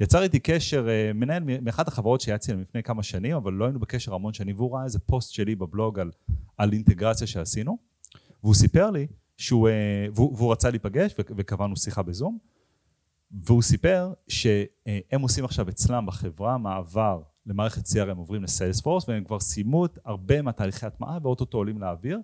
יצר 0.00 0.23
איתי 0.23 0.38
קשר 0.38 0.88
אה, 0.88 1.12
מנהל 1.15 1.43
מאחת 1.62 1.88
החברות 1.88 2.21
שיצאתי 2.21 2.53
להם 2.53 2.61
לפני 2.61 2.83
כמה 2.83 3.03
שנים, 3.03 3.37
אבל 3.37 3.53
לא 3.53 3.65
היינו 3.65 3.79
בקשר 3.81 4.15
המון 4.15 4.33
שנים, 4.33 4.57
והוא 4.57 4.75
ראה 4.75 4.85
איזה 4.85 4.99
פוסט 4.99 5.33
שלי 5.33 5.55
בבלוג 5.55 5.99
על, 6.00 6.11
על 6.59 6.73
אינטגרציה 6.73 7.26
שעשינו, 7.26 7.79
והוא 8.43 8.55
סיפר 8.55 8.91
לי 8.91 9.07
שהוא, 9.37 9.69
אה, 9.69 10.07
והוא, 10.15 10.37
והוא 10.37 10.53
רצה 10.53 10.71
להיפגש 10.71 11.15
וקבענו 11.19 11.76
שיחה 11.76 12.03
בזום, 12.03 12.38
והוא 13.31 13.62
סיפר 13.62 14.12
שהם 14.29 15.21
עושים 15.21 15.45
עכשיו 15.45 15.69
אצלם 15.69 16.07
בחברה 16.07 16.59
מעבר 16.59 17.21
למערכת 17.47 17.87
CRM 17.87 18.17
עוברים 18.17 18.43
ל 18.42 18.49
Salesforce 18.49 19.09
והם 19.09 19.25
כבר 19.25 19.41
סיימו 19.41 19.87
הרבה 20.05 20.43
מהתהליכי 20.43 20.87
הטמעה 20.87 21.19
ואו-טו-טו 21.23 21.59
עולים 21.59 21.81
לאוויר 21.81 22.19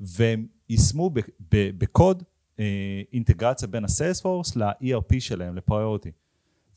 והם 0.00 0.46
יישמו 0.68 1.10
בקוד 1.50 2.22
אה, 2.60 3.02
אינטגרציה 3.12 3.68
בין 3.68 3.84
הסיילספורס 3.84 4.56
ל-ERP 4.56 5.20
שלהם, 5.20 5.56
לפריוריטי. 5.56 6.10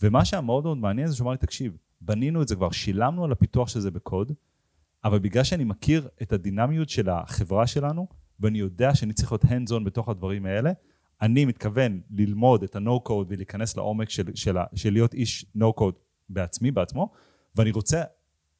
ומה 0.01 0.25
שהיה 0.25 0.41
מאוד 0.41 0.63
מאוד 0.63 0.77
מעניין 0.77 1.07
זה 1.07 1.15
שהוא 1.15 1.25
אמר 1.25 1.31
לי, 1.31 1.37
תקשיב, 1.37 1.77
בנינו 2.01 2.41
את 2.41 2.47
זה 2.47 2.55
כבר, 2.55 2.71
שילמנו 2.71 3.25
על 3.25 3.31
הפיתוח 3.31 3.67
של 3.67 3.79
זה 3.79 3.91
בקוד, 3.91 4.31
אבל 5.03 5.19
בגלל 5.19 5.43
שאני 5.43 5.63
מכיר 5.63 6.07
את 6.21 6.33
הדינמיות 6.33 6.89
של 6.89 7.09
החברה 7.09 7.67
שלנו, 7.67 8.07
ואני 8.39 8.59
יודע 8.59 8.95
שאני 8.95 9.13
צריך 9.13 9.31
להיות 9.31 9.45
hands 9.45 9.71
on 9.71 9.83
בתוך 9.85 10.09
הדברים 10.09 10.45
האלה, 10.45 10.71
אני 11.21 11.45
מתכוון 11.45 12.01
ללמוד 12.11 12.63
את 12.63 12.75
ה-no 12.75 13.09
code 13.09 13.25
ולהיכנס 13.27 13.77
לעומק 13.77 14.09
של, 14.09 14.35
של, 14.35 14.57
של 14.75 14.93
להיות 14.93 15.13
איש 15.13 15.45
no 15.57 15.79
code 15.79 15.95
בעצמי, 16.29 16.71
בעצמו, 16.71 17.11
ואני 17.55 17.71
רוצה 17.71 18.03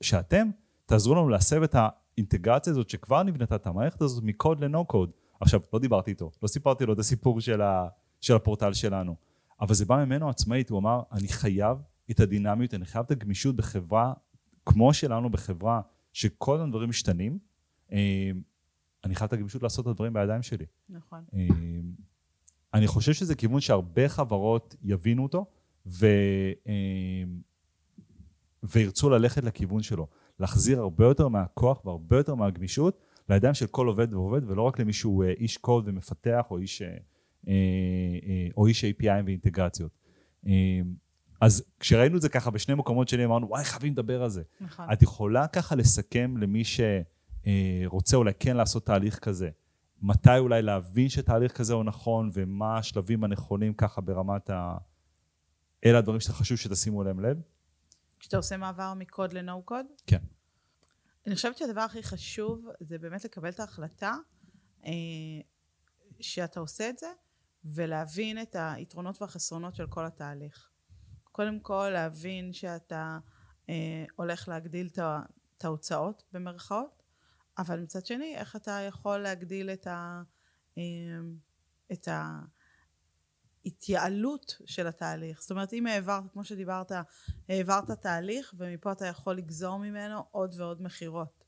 שאתם 0.02 0.50
תעזרו 0.86 1.16
לנו 1.16 1.30
להסב 1.30 1.64
את 1.64 1.76
האינטגרציה 1.78 2.72
הזאת 2.72 2.90
שכבר 2.90 3.24
נבנתה 3.24 3.56
את 3.56 3.68
המערכת 3.68 4.02
הזאת 4.02 4.24
מקוד 4.24 4.64
ל-no 4.64 4.94
code. 4.94 5.12
עכשיו, 5.40 5.62
לא 5.74 5.80
דיברתי 5.80 6.12
איתו, 6.12 6.32
לא 6.44 6.48
סיפרתי 6.48 6.86
לו 6.86 6.94
את 6.94 7.00
הסיפור 7.00 7.42
של, 7.42 7.62
ה, 7.62 7.88
של 8.22 8.36
הפורטל 8.36 8.74
שלנו. 8.74 9.16
אבל 9.62 9.74
זה 9.74 9.86
בא 9.86 10.06
ממנו 10.06 10.30
עצמאית, 10.30 10.70
הוא 10.70 10.80
אמר, 10.80 11.02
אני 11.12 11.28
חייב 11.28 11.78
את 12.12 12.20
הדינמיות, 12.20 12.74
אני 12.74 12.86
חייב 12.86 13.06
את 13.06 13.12
הגמישות 13.12 13.56
בחברה, 13.56 14.14
כמו 14.66 14.94
שלנו 14.94 15.30
בחברה, 15.30 15.82
שכל 16.14 16.56
הזמן 16.56 16.70
דברים 16.72 16.90
משתנים, 16.90 17.40
אה, 17.92 18.32
אני 19.04 19.16
חייב 19.16 19.28
את 19.28 19.34
הגמישות 19.34 19.64
לעשות 19.64 19.86
את 19.86 19.92
הדברים 19.92 20.14
בידיים 20.14 20.42
שלי. 20.42 20.66
נכון. 20.90 21.24
אה, 21.34 21.48
אני 22.74 22.88
חושב 22.88 23.14
שזה 23.14 23.36
כיוון 23.36 23.62
שהרבה 23.62 24.10
חברות 24.10 24.76
יבינו 24.84 25.24
אותו, 25.24 25.46
ו... 25.86 26.08
אה, 26.68 27.24
וירצו 28.64 29.10
ללכת 29.10 29.44
לכיוון 29.44 29.84
שלו. 29.84 30.08
להחזיר 30.40 30.80
הרבה 30.80 31.06
יותר 31.06 31.28
מהכוח 31.28 31.86
והרבה 31.86 32.18
יותר 32.18 32.36
מהגמישות 32.36 33.00
לידיים 33.30 33.54
של 33.54 33.68
כל 33.68 33.88
עובד 33.88 34.14
ועובד, 34.14 34.42
ולא 34.50 34.62
רק 34.62 34.80
למי 34.80 34.94
שהוא 34.94 35.24
איש 35.24 35.58
קוד 35.58 35.84
ומפתח 35.88 36.46
או 36.52 36.58
איש 36.58 36.82
או 38.58 38.68
איש 38.68 38.86
API 38.86 39.26
ואינטגרציות. 39.26 39.92
אה, 40.48 40.52
אז 41.42 41.64
כשראינו 41.80 42.18
את 42.18 42.22
זה 42.22 42.30
ככה 42.30 42.52
בשני 42.52 42.76
מקומות 42.76 43.08
שלי, 43.08 43.26
אמרנו, 43.26 43.50
וואי, 43.50 43.64
חייבים 43.64 43.94
לדבר 43.94 44.24
על 44.24 44.30
זה. 44.30 44.44
נכון. 44.62 44.94
את 44.94 45.02
יכולה 45.02 45.48
ככה 45.48 45.76
לסכם 45.76 46.38
למי 46.38 46.64
שרוצה 46.64 48.18
אולי 48.18 48.32
כן 48.40 48.58
לעשות 48.58 48.86
תהליך 48.86 49.20
כזה, 49.20 49.50
מתי 50.02 50.38
אולי 50.38 50.62
להבין 50.62 51.10
שתהליך 51.10 51.52
כזה 51.52 51.74
הוא 51.74 51.84
נכון, 51.84 52.30
ומה 52.34 52.78
השלבים 52.78 53.24
הנכונים 53.24 53.74
ככה 53.74 54.02
ברמת 54.02 54.50
ה... 54.50 54.78
אלה 55.86 55.98
הדברים 55.98 56.20
שאתה 56.20 56.34
חשוב 56.34 56.58
שתשימו 56.58 57.02
אליהם 57.02 57.20
לב? 57.20 57.42
כשאתה 58.20 58.38
עושה 58.38 58.58
מעבר 58.58 58.94
מקוד 58.94 59.34
ל-No 59.34 59.62
קוד? 59.66 59.86
כן. 60.08 60.22
אני 61.28 61.36
חושבת 61.36 61.58
שהדבר 61.58 61.82
הכי 61.82 62.04
חשוב 62.04 62.68
זה 62.80 62.98
באמת 62.98 63.26
לקבל 63.26 63.50
את 63.50 63.60
ההחלטה 63.60 64.16
אה, 64.86 64.92
שאתה 66.20 66.60
עושה 66.60 66.90
את 66.90 66.98
זה, 66.98 67.08
ולהבין 67.66 68.42
את 68.42 68.56
היתרונות 68.60 69.22
והחסרונות 69.22 69.76
של 69.76 69.88
כל 69.88 70.06
התהליך. 70.06 70.70
קודם 71.32 71.60
כל 71.60 71.90
להבין 71.94 72.54
שאתה 72.54 73.20
אה, 73.70 74.06
הולך 74.16 74.48
להגדיל 74.48 74.90
את 75.58 75.66
ההוצאות 75.66 76.24
במרכאות, 76.32 77.04
אבל 77.58 77.80
מצד 77.80 78.06
שני 78.06 78.36
איך 78.36 78.56
אתה 78.56 78.72
יכול 78.72 79.18
להגדיל 79.18 79.70
את, 79.70 79.88
ה, 79.88 80.22
אה, 80.78 80.84
את 81.92 82.08
ההתייעלות 83.66 84.62
של 84.66 84.88
התהליך. 84.88 85.42
זאת 85.42 85.52
אומרת 85.52 85.74
אם 85.74 85.88
העברת, 85.88 86.24
כמו 86.34 86.44
שדיברת, 86.44 86.92
העברת 87.50 87.92
תהליך 87.92 88.54
ומפה 88.58 88.92
אתה 88.92 89.06
יכול 89.06 89.38
לגזור 89.38 89.78
ממנו 89.78 90.24
עוד 90.32 90.56
ועוד 90.58 90.82
מכירות. 90.82 91.44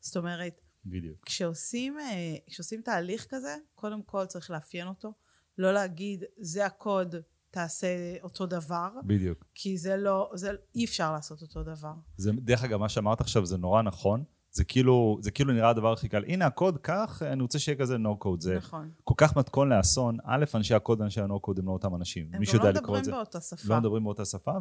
זאת 0.00 0.16
אומרת 0.16 0.60
בדיוק. 0.84 1.24
כשעושים, 1.24 1.98
אה, 1.98 2.36
כשעושים 2.46 2.82
תהליך 2.82 3.26
כזה, 3.30 3.56
קודם 3.74 4.02
כל 4.02 4.26
צריך 4.26 4.50
לאפיין 4.50 4.88
אותו, 4.88 5.12
לא 5.58 5.72
להגיד 5.72 6.24
זה 6.40 6.66
הקוד, 6.66 7.14
תעשה 7.50 8.16
אותו 8.22 8.46
דבר, 8.46 8.88
בדיוק. 9.04 9.44
כי 9.54 9.78
זה 9.78 9.96
לא, 9.96 10.30
זה 10.34 10.50
אי 10.74 10.84
אפשר 10.84 11.12
לעשות 11.12 11.42
אותו 11.42 11.62
דבר. 11.62 11.92
זה, 12.16 12.32
דרך 12.32 12.64
אגב, 12.64 12.80
מה 12.80 12.88
שאמרת 12.88 13.20
עכשיו 13.20 13.46
זה 13.46 13.56
נורא 13.56 13.82
נכון. 13.82 14.24
זה 14.50 14.64
כאילו, 14.64 15.18
זה 15.20 15.30
כאילו 15.30 15.52
נראה 15.52 15.70
הדבר 15.70 15.92
הכי 15.92 16.08
קל. 16.08 16.24
הנה 16.26 16.46
הקוד, 16.46 16.78
כך, 16.78 17.22
אני 17.22 17.42
רוצה 17.42 17.58
שיהיה 17.58 17.78
כזה 17.78 17.96
no 17.96 18.24
code. 18.24 18.40
זה 18.40 18.56
נכון. 18.56 18.90
כל 19.04 19.14
כך 19.16 19.36
מתכון 19.36 19.68
לאסון. 19.68 20.16
א', 20.24 20.44
אנשי 20.54 20.74
הקוד 20.74 21.00
ואנשי 21.00 21.20
ה-no 21.20 21.46
code 21.46 21.58
הם 21.58 21.66
לא 21.66 21.72
אותם 21.72 21.94
אנשים. 21.94 22.28
הם 22.32 22.40
מישהו 22.40 22.58
גם 22.58 22.64
לא 22.64 22.70
לקרוא 22.70 22.96
את 22.96 23.00
מדברים 23.00 23.04
זה? 23.04 23.10
באותה 23.10 23.40
שפה. 23.40 23.74
לא 23.74 23.80
מדברים 23.80 24.04
באותה 24.04 24.24
שפה, 24.24 24.52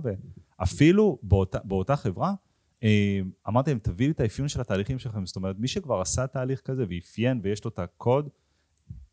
ואפילו 0.59 1.19
באותה, 1.23 1.59
באותה 1.63 1.95
חברה, 1.95 2.33
אה, 2.83 3.19
אמרתי 3.47 3.69
להם, 3.69 3.79
תביא 3.79 4.05
לי 4.05 4.11
את 4.11 4.19
האפיון 4.19 4.47
של 4.47 4.61
התהליכים 4.61 4.99
שלכם. 4.99 5.25
זאת 5.25 5.35
אומרת, 5.35 5.55
מי 5.59 5.67
שכבר 5.67 6.01
עשה 6.01 6.27
תהליך 6.27 6.61
כזה 6.61 6.85
ואפיין 6.89 7.39
ויש 7.43 7.65
לו 7.65 7.69
את 7.69 7.79
הקוד, 7.79 8.29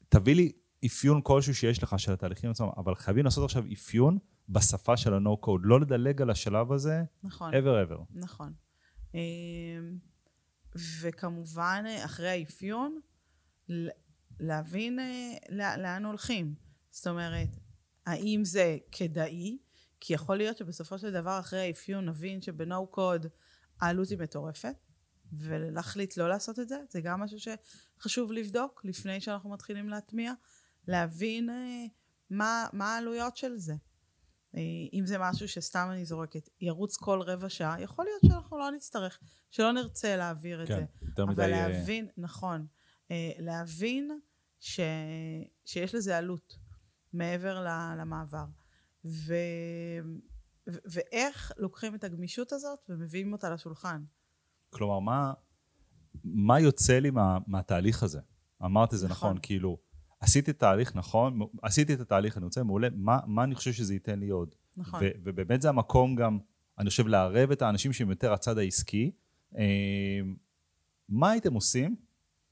תביא 0.08 0.34
לי 0.34 0.52
אפיון 0.86 1.20
כלשהו 1.22 1.54
שיש 1.54 1.82
לך 1.82 1.98
של 1.98 2.12
התהליכים 2.12 2.50
עצמם, 2.50 2.68
אבל 2.76 2.94
חייבים 2.94 3.24
לעשות 3.24 3.44
עכשיו 3.44 3.64
אפיון 3.72 4.18
בשפה 4.48 4.96
של 4.96 5.14
ה-no 5.14 5.46
code, 5.46 5.60
לא 5.62 5.80
לדלג 5.80 6.22
על 6.22 6.30
השלב 6.30 6.72
הזה, 6.72 7.02
נכון. 7.22 7.54
ever 7.54 7.88
ever. 7.88 8.02
נכון. 8.10 8.52
אמ, 9.14 9.98
וכמובן, 11.00 11.84
אחרי 12.04 12.28
האפיון, 12.28 13.00
להבין 14.40 14.98
אה, 14.98 15.32
לא- 15.48 15.76
לאן 15.76 16.04
הולכים. 16.04 16.54
זאת 16.90 17.06
אומרת, 17.06 17.48
האם 18.06 18.40
זה 18.44 18.78
כדאי? 18.92 19.58
כי 20.00 20.14
יכול 20.14 20.36
להיות 20.36 20.56
שבסופו 20.56 20.98
של 20.98 21.12
דבר, 21.12 21.40
אחרי 21.40 21.60
האפיון, 21.60 22.08
נבין 22.08 22.42
שבנו 22.42 22.86
קוד 22.86 23.26
העלות 23.80 24.08
היא 24.08 24.18
מטורפת, 24.18 24.74
ולהחליט 25.32 26.16
לא 26.16 26.28
לעשות 26.28 26.58
את 26.58 26.68
זה, 26.68 26.76
זה 26.90 27.00
גם 27.00 27.20
משהו 27.20 27.38
שחשוב 27.38 28.32
לבדוק 28.32 28.80
לפני 28.84 29.20
שאנחנו 29.20 29.50
מתחילים 29.50 29.88
להטמיע, 29.88 30.32
להבין 30.88 31.50
אה, 31.50 31.84
מה, 32.30 32.66
מה 32.72 32.94
העלויות 32.94 33.36
של 33.36 33.56
זה. 33.56 33.74
אה, 34.56 34.60
אם 34.92 35.06
זה 35.06 35.16
משהו 35.18 35.48
שסתם 35.48 35.88
אני 35.92 36.04
זורקת, 36.04 36.48
ירוץ 36.60 36.96
כל 36.96 37.22
רבע 37.22 37.48
שעה, 37.48 37.82
יכול 37.82 38.04
להיות 38.04 38.20
שאנחנו 38.26 38.58
לא 38.58 38.70
נצטרך, 38.70 39.20
שלא 39.50 39.72
נרצה 39.72 40.16
להעביר 40.16 40.62
את 40.62 40.66
זה. 40.66 40.84
יותר 41.02 41.22
אבל. 41.22 41.42
אה, 41.42 41.48
להבין, 41.48 42.08
נכון, 42.16 42.66
להבין 43.38 44.20
ש, 44.60 44.80
שיש 45.64 45.94
לזה 45.94 46.18
עלות 46.18 46.58
מעבר 47.12 47.60
ל- 47.60 47.94
למעבר. 48.00 48.44
ו, 49.04 49.34
ו, 50.70 50.78
ואיך 50.92 51.52
לוקחים 51.56 51.94
את 51.94 52.04
הגמישות 52.04 52.52
הזאת 52.52 52.78
ומביאים 52.88 53.32
אותה 53.32 53.50
לשולחן. 53.50 54.02
כלומר, 54.70 55.00
מה, 55.00 55.32
מה 56.24 56.60
יוצא 56.60 56.98
לי 56.98 57.10
מה, 57.10 57.38
מהתהליך 57.46 58.02
הזה? 58.02 58.20
אמרת 58.64 58.94
את 58.94 58.98
זה 58.98 59.08
נכון, 59.08 59.28
נכון. 59.30 59.40
כאילו, 59.42 59.78
עשיתי 60.22 60.52
תהליך 60.52 60.96
נכון, 60.96 61.40
עשיתי 61.62 61.94
את 61.94 62.00
התהליך, 62.00 62.36
אני 62.36 62.44
רוצה, 62.44 62.62
מעולה, 62.62 62.88
מה, 62.94 63.18
מה 63.26 63.44
אני 63.44 63.54
חושב 63.54 63.72
שזה 63.72 63.94
ייתן 63.94 64.18
לי 64.18 64.28
עוד? 64.28 64.54
נכון. 64.76 65.00
ו- 65.02 65.10
ובאמת 65.24 65.62
זה 65.62 65.68
המקום 65.68 66.14
גם, 66.16 66.38
אני 66.78 66.90
חושב, 66.90 67.06
לערב 67.06 67.50
את 67.50 67.62
האנשים 67.62 67.92
שהם 67.92 68.10
יותר 68.10 68.32
הצד 68.32 68.58
העסקי. 68.58 69.10
אה, 69.58 70.20
מה 71.08 71.30
הייתם 71.30 71.54
עושים 71.54 71.96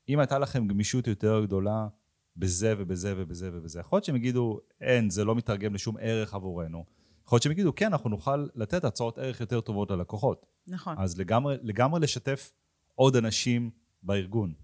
אם 0.09 0.18
הייתה 0.18 0.38
לכם 0.38 0.66
גמישות 0.68 1.06
יותר 1.06 1.44
גדולה 1.44 1.88
בזה 2.37 2.74
ובזה 2.78 3.14
ובזה 3.16 3.50
ובזה? 3.52 3.80
יכול 3.80 3.96
להיות 3.96 4.04
שהם 4.04 4.16
יגידו, 4.16 4.61
אין, 4.80 5.11
זה 5.11 5.24
לא 5.24 5.35
מתרגם 5.35 5.74
לשום 5.74 5.96
ערך 6.00 6.35
עבורנו. 6.35 6.85
יכול 7.26 7.37
להיות 7.37 7.42
שהם 7.42 7.52
יגידו, 7.52 7.74
כן, 7.74 7.87
אנחנו 7.87 8.11
נוכל 8.11 8.46
לתת 8.54 8.85
הצעות 8.85 9.18
ערך 9.18 9.40
יותר 9.40 9.61
טובות 9.61 9.90
ללקוחות. 9.90 10.46
נכון, 10.66 10.94
אז 10.98 11.18
לגמרי, 11.18 11.56
לגמרי 11.62 12.00
לשתף 12.00 12.52
עוד 12.94 13.16
אנשים 13.16 13.70
בארגון. 14.02 14.54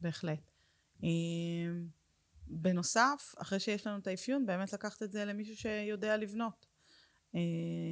בהחלט. 0.00 0.51
אה, 1.04 1.08
בנוסף, 2.46 3.34
אחרי 3.38 3.60
שיש 3.60 3.86
לנו 3.86 3.98
את 3.98 4.06
האפיון, 4.06 4.46
באמת 4.46 4.72
לקחת 4.72 5.02
את 5.02 5.12
זה 5.12 5.24
למישהו 5.24 5.56
שיודע 5.56 6.16
לבנות. 6.16 6.66
אה, 7.34 7.40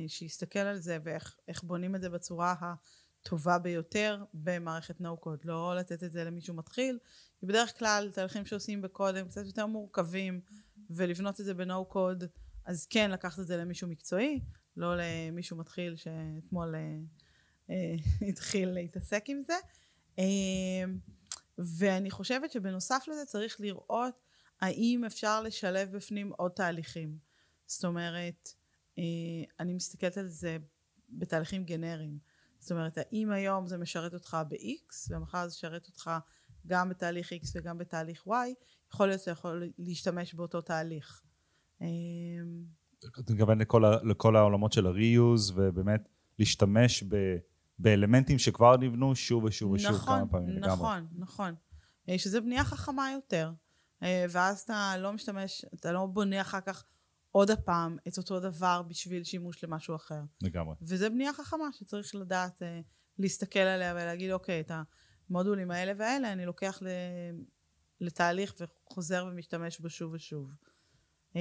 שיסתכל 0.09 0.59
על 0.59 0.79
זה 0.79 0.99
ואיך 1.05 1.39
איך 1.49 1.63
בונים 1.63 1.95
את 1.95 2.03
זה 2.03 2.11
בצורה 2.11 2.55
הטובה 2.61 3.59
ביותר 3.59 4.25
במערכת 4.35 5.01
code. 5.01 5.45
לא 5.45 5.77
לתת 5.77 6.05
את 6.05 6.13
זה 6.13 6.25
למישהו 6.25 6.55
מתחיל, 6.55 6.99
כי 7.41 7.47
בדרך 7.47 7.79
כלל 7.79 8.11
תהליכים 8.15 8.47
שעושים 8.47 8.83
בקוד 8.83 9.17
הם 9.17 9.29
קצת 9.29 9.47
יותר 9.47 9.67
מורכבים, 9.67 10.41
ולבנות 10.91 11.41
את 11.41 11.45
זה 11.45 11.55
code, 11.93 12.25
אז 12.65 12.87
כן 12.87 13.11
לקחת 13.11 13.39
את 13.39 13.47
זה 13.47 13.57
למישהו 13.57 13.89
מקצועי, 13.89 14.41
לא 14.77 14.95
למישהו 14.97 15.57
מתחיל 15.57 15.97
שאתמול 15.97 16.75
אה, 16.75 16.99
אה, 17.71 17.95
התחיל 18.29 18.71
להתעסק 18.71 19.25
עם 19.29 19.43
זה. 19.43 19.55
ואני 21.79 22.11
חושבת 22.11 22.51
שבנוסף 22.51 23.05
לזה 23.09 23.25
צריך 23.27 23.61
לראות 23.61 24.15
האם 24.61 25.05
אפשר 25.05 25.43
לשלב 25.43 25.97
בפנים 25.97 26.33
עוד 26.37 26.51
תהליכים. 26.51 27.19
זאת 27.67 27.85
אומרת, 27.85 28.49
אה, 28.99 29.05
אני 29.61 29.75
מסתכלת 29.75 30.17
על 30.17 30.29
זה 30.29 30.57
בתהליכים 31.09 31.65
גנריים. 31.65 32.19
זאת 32.59 32.73
אומרת, 32.73 32.99
האם 32.99 33.31
היום 33.31 33.67
זה 33.67 33.79
משרת 33.79 34.15
אותך 34.15 34.37
ב-X, 34.49 35.11
ומחר 35.11 35.49
זה 35.49 35.55
משרת 35.55 35.87
אותך 35.87 36.11
גם 36.67 36.89
בתהליך 36.89 37.33
X 37.33 37.47
וגם 37.55 37.79
בתהליך 37.79 38.27
Y, 38.27 38.31
יכול 38.93 39.07
להיות 39.07 39.21
שאתה 39.21 39.31
יכול 39.31 39.71
להשתמש 39.79 40.35
באותו 40.35 40.61
תהליך. 40.61 41.23
אה, 41.83 41.87
אתה 43.21 43.33
מתכוון 43.33 43.59
לכל, 43.59 43.83
לכל 44.03 44.37
העולמות 44.37 44.73
של 44.73 44.87
ה-reuse, 44.87 45.53
ובאמת 45.55 46.09
להשתמש 46.39 47.03
ב, 47.03 47.17
באלמנטים 47.83 48.39
שכבר 48.39 48.77
נבנו 48.77 49.17
שוב 49.17 49.45
ושוב 49.45 49.73
ושוב 49.73 49.93
נכון, 49.93 50.19
כמה 50.19 50.29
פעמים 50.29 50.49
לגמרי. 50.49 50.73
נכון, 50.73 51.07
נכון. 51.19 51.55
אה, 52.09 52.19
שזה 52.19 52.41
בנייה 52.41 52.65
חכמה 52.65 53.11
יותר. 53.13 53.53
אה, 54.03 54.25
ואז 54.31 54.61
אתה 54.61 54.95
לא 54.99 55.13
משתמש, 55.13 55.65
אתה 55.75 55.93
לא 55.93 56.07
בונה 56.07 56.41
אחר 56.41 56.61
כך 56.61 56.85
עוד 57.33 57.51
הפעם 57.51 57.97
את 58.09 58.19
אותו 58.19 58.41
דבר 58.41 58.83
בשביל 58.89 59.25
שימוש 59.25 59.65
למשהו 59.65 59.97
אחר. 59.97 60.21
לגמרי. 60.43 60.75
וזה 60.83 61.11
בנייה 61.11 61.33
חכמה 61.33 61.69
שצריך 61.73 62.15
לדעת 62.15 62.63
אה, 62.63 62.81
להסתכל 63.19 63.59
עליה 63.59 63.93
ולהגיד, 63.95 64.31
אוקיי, 64.31 64.61
את 64.61 64.73
המודולים 65.31 65.71
האלה 65.71 65.93
והאלה 65.99 66.33
אני 66.33 66.47
לוקח 66.47 66.83
לתהליך 68.01 68.55
וחוזר 68.61 69.27
ומשתמש 69.31 69.81
בו 69.81 69.91
שוב 69.91 70.13
ושוב. 70.13 70.51
אה, 71.37 71.41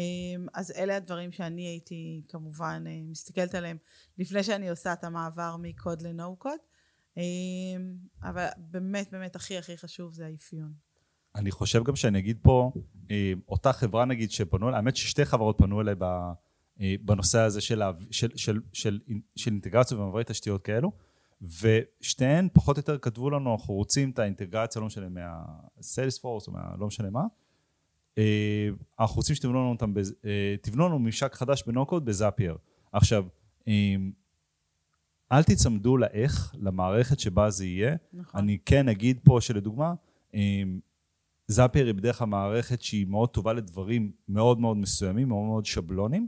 אז 0.54 0.72
אלה 0.72 0.96
הדברים 0.96 1.32
שאני 1.32 1.68
הייתי 1.68 2.22
כמובן 2.28 2.84
אה, 2.88 3.02
מסתכלת 3.04 3.56
עליהם 3.56 3.78
לפני 4.18 4.44
שאני 4.44 4.70
עושה 4.70 4.94
את 4.94 5.04
המעבר 5.04 5.56
מקוד 5.60 6.02
ל-no 6.02 6.44
code. 6.46 6.70
אה, 7.18 7.24
אבל 8.30 8.48
באמת 8.58 9.12
באמת 9.12 9.36
הכי 9.36 9.58
הכי 9.58 9.78
חשוב 9.78 10.14
זה 10.14 10.26
האפיון. 10.26 10.74
אני 11.36 11.52
חושב 11.52 11.84
גם 11.84 11.96
שאני 11.96 12.20
אגיד 12.20 12.38
פה, 12.42 12.72
אה, 13.12 13.34
אותה 13.48 13.74
חברה 13.74 14.06
נגיד 14.06 14.32
שפנו 14.32 14.68
אליי, 14.68 14.78
האמת 14.78 14.96
ששתי 14.96 15.26
חברות 15.26 15.58
פנו 15.58 15.82
אליי 15.82 15.96
אה, 16.82 16.96
בנושא 17.02 17.40
הזה 17.40 17.62
של, 17.62 17.82
של, 18.12 18.30
של, 18.36 18.60
של, 18.74 19.00
של 19.36 19.52
אינטגרציה 19.52 19.98
ומעברי 19.98 20.24
תשתיות 20.24 20.62
כאלו, 20.62 20.92
ושתיהן 21.42 22.50
פחות 22.54 22.78
או 22.78 22.80
יותר 22.80 22.98
כתבו 22.98 23.30
לנו, 23.30 23.54
אנחנו 23.54 23.74
רוצים 23.74 24.10
את 24.10 24.20
האינטגרציה, 24.20 24.80
לא 24.80 24.88
משנה 24.88 25.10
מה-Salesforce 25.10 26.48
או 26.48 26.52
מה, 26.52 26.76
לא 26.78 26.88
משנה 26.88 27.10
מה, 27.10 27.24
אנחנו 29.00 29.16
רוצים 29.16 29.36
שתבנו 29.36 29.54
לנו 29.54 29.70
אותם, 29.70 29.94
אה, 30.26 30.56
תבנו 30.62 30.86
לנו 30.86 31.00
ממשק 31.00 31.34
חדש 31.34 31.64
בנוקוד 31.68 32.06
בזאפייר. 32.06 32.58
עכשיו, 32.92 33.26
אה, 33.68 33.96
אל 35.32 35.44
תצמדו 35.44 35.98
לאיך, 35.98 36.56
למערכת 36.60 37.20
שבה 37.20 37.50
זה 37.50 37.66
יהיה, 37.66 37.96
נכון. 38.14 38.42
אני 38.42 38.58
כן 38.66 38.90
אגיד 38.90 39.20
פה 39.24 39.42
שלדוגמה, 39.42 39.94
זאפייר 41.48 41.86
היא 41.86 41.96
בדרך 41.96 42.18
כלל 42.18 42.28
מערכת 42.28 42.82
שהיא 42.82 43.08
מאוד 43.08 43.30
טובה 43.30 43.54
לדברים 43.54 44.12
מאוד 44.28 44.60
מאוד 44.60 44.78
מסוימים, 44.78 45.28
מאוד 45.28 45.46
מאוד 45.46 45.66
שבלונים, 45.66 46.28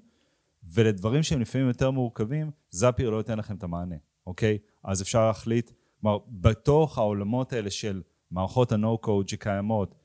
ולדברים 0.73 1.23
שהם 1.23 1.41
לפעמים 1.41 1.67
יותר 1.67 1.91
מורכבים, 1.91 2.51
זאפייר 2.69 3.09
לא 3.09 3.17
ייתן 3.17 3.37
לכם 3.37 3.55
את 3.55 3.63
המענה, 3.63 3.95
אוקיי? 4.27 4.57
אז 4.83 5.01
אפשר 5.01 5.27
להחליט, 5.27 5.71
כלומר, 6.01 6.17
בתוך 6.27 6.97
העולמות 6.97 7.53
האלה 7.53 7.69
של 7.69 8.01
מערכות 8.31 8.71
ה-No-Code 8.71 9.27
שקיימות, 9.27 9.95
אה, 9.95 10.00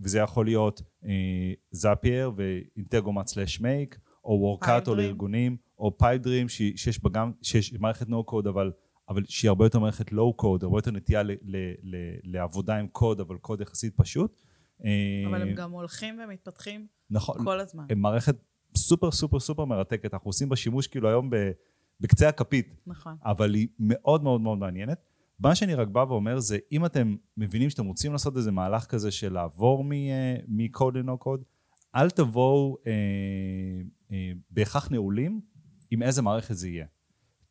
וזה 0.00 0.18
יכול 0.18 0.46
להיות 0.46 0.82
אה, 1.04 1.52
זאפייר 1.70 2.32
ואינטגרומט 2.36 3.26
סלאש 3.26 3.60
מייק, 3.60 3.98
או 4.24 4.30
וורקאטו 4.40 4.94
לארגונים, 4.94 5.56
או 5.78 5.98
פייפדרים 5.98 6.48
שיש 6.48 7.02
בה 7.02 7.10
גם, 7.10 7.32
שיש 7.42 7.72
מערכת 7.72 8.06
no-code 8.06 8.48
אבל, 8.48 8.72
אבל 9.08 9.22
שהיא 9.28 9.48
הרבה 9.48 9.64
יותר 9.64 9.78
מערכת 9.78 10.08
low-code, 10.08 10.62
הרבה 10.62 10.78
יותר 10.78 10.90
נטייה 10.90 11.22
ל, 11.22 11.30
ל, 11.30 11.56
ל, 11.82 11.96
לעבודה 12.24 12.76
עם 12.76 12.88
קוד, 12.88 13.20
אבל 13.20 13.36
קוד 13.36 13.60
יחסית 13.60 13.96
פשוט. 13.96 14.42
אבל 15.26 15.42
הם 15.42 15.54
גם 15.54 15.70
הולכים 15.70 16.20
ומתפתחים 16.24 16.86
נכון, 17.10 17.44
כל 17.44 17.60
הזמן. 17.60 17.86
הם 17.90 18.00
מערכת 18.00 18.36
סופר 18.76 19.10
סופר 19.10 19.40
סופר 19.40 19.64
מרתקת, 19.64 20.14
אנחנו 20.14 20.28
עושים 20.28 20.48
בה 20.48 20.56
שימוש 20.56 20.86
כאילו 20.86 21.08
היום 21.08 21.30
בקצה 22.00 22.28
הכפית. 22.28 22.74
נכון. 22.86 23.16
אבל 23.24 23.54
היא 23.54 23.68
מאוד 23.78 24.22
מאוד 24.22 24.40
מאוד 24.40 24.58
מעניינת. 24.58 25.09
מה 25.40 25.54
שאני 25.54 25.74
רק 25.74 25.88
בא 25.88 26.04
ואומר 26.08 26.38
זה, 26.38 26.58
אם 26.72 26.86
אתם 26.86 27.16
מבינים 27.36 27.70
שאתם 27.70 27.86
רוצים 27.86 28.12
לעשות 28.12 28.36
איזה 28.36 28.50
מהלך 28.50 28.86
כזה 28.86 29.10
של 29.10 29.32
לעבור 29.32 29.84
מקוד 30.48 30.96
לנו 30.96 31.18
קוד, 31.18 31.42
אל 31.94 32.10
תבואו 32.10 32.76
אה, 32.86 32.92
אה, 34.12 34.32
בהכרח 34.50 34.90
נעולים 34.90 35.40
עם 35.90 36.02
איזה 36.02 36.22
מערכת 36.22 36.56
זה 36.56 36.68
יהיה. 36.68 36.86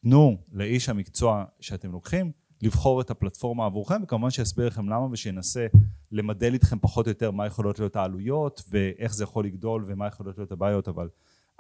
תנו 0.02 0.38
לאיש 0.52 0.90
המקצוע 0.90 1.46
שאתם 1.60 1.92
לוקחים 1.92 2.32
לבחור 2.62 3.02
את 3.02 3.10
הפלטפורמה 3.10 3.66
עבורכם, 3.66 4.04
וכמובן 4.04 4.30
שיסביר 4.30 4.68
לכם 4.68 4.90
למה 4.90 5.08
ושינסה 5.12 5.68
למדל 6.12 6.54
איתכם 6.54 6.80
פחות 6.80 7.06
או 7.06 7.12
יותר 7.12 7.32
מה 7.32 7.48
יכולות 7.48 7.80
להיות 7.80 7.96
העלויות 7.96 8.64
ואיך 8.70 9.14
זה 9.14 9.24
יכול 9.24 9.46
לגדול 9.46 9.84
ומה 9.88 10.08
יכולות 10.08 10.38
להיות 10.38 10.52
הבעיות, 10.52 10.88
אבל 10.88 11.10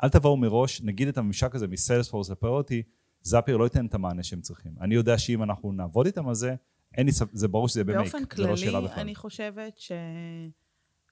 אל 0.03 0.09
תבואו 0.09 0.37
מראש, 0.37 0.81
נגיד 0.81 1.07
את 1.07 1.17
הממשק 1.17 1.55
הזה 1.55 1.67
מסיילספורס 1.67 2.29
לפריוריטי, 2.29 2.83
זאפיר 3.21 3.57
לא 3.57 3.63
ייתן 3.63 3.85
את 3.85 3.93
המענה 3.93 4.23
שהם 4.23 4.41
צריכים. 4.41 4.73
אני 4.81 4.95
יודע 4.95 5.17
שאם 5.17 5.43
אנחנו 5.43 5.71
נעבוד 5.71 6.05
איתם 6.05 6.27
על 6.27 6.35
זה, 6.35 6.55
אין 6.97 7.05
לי 7.05 7.11
ספק, 7.11 7.29
זה 7.33 7.47
ברור 7.47 7.67
שזה 7.67 7.79
יהיה 7.79 7.85
במייק, 7.85 8.13
באופן 8.13 8.25
כללי, 8.25 8.71
לא 8.71 8.93
אני 8.93 9.15
חושבת 9.15 9.77
ש... 9.77 9.91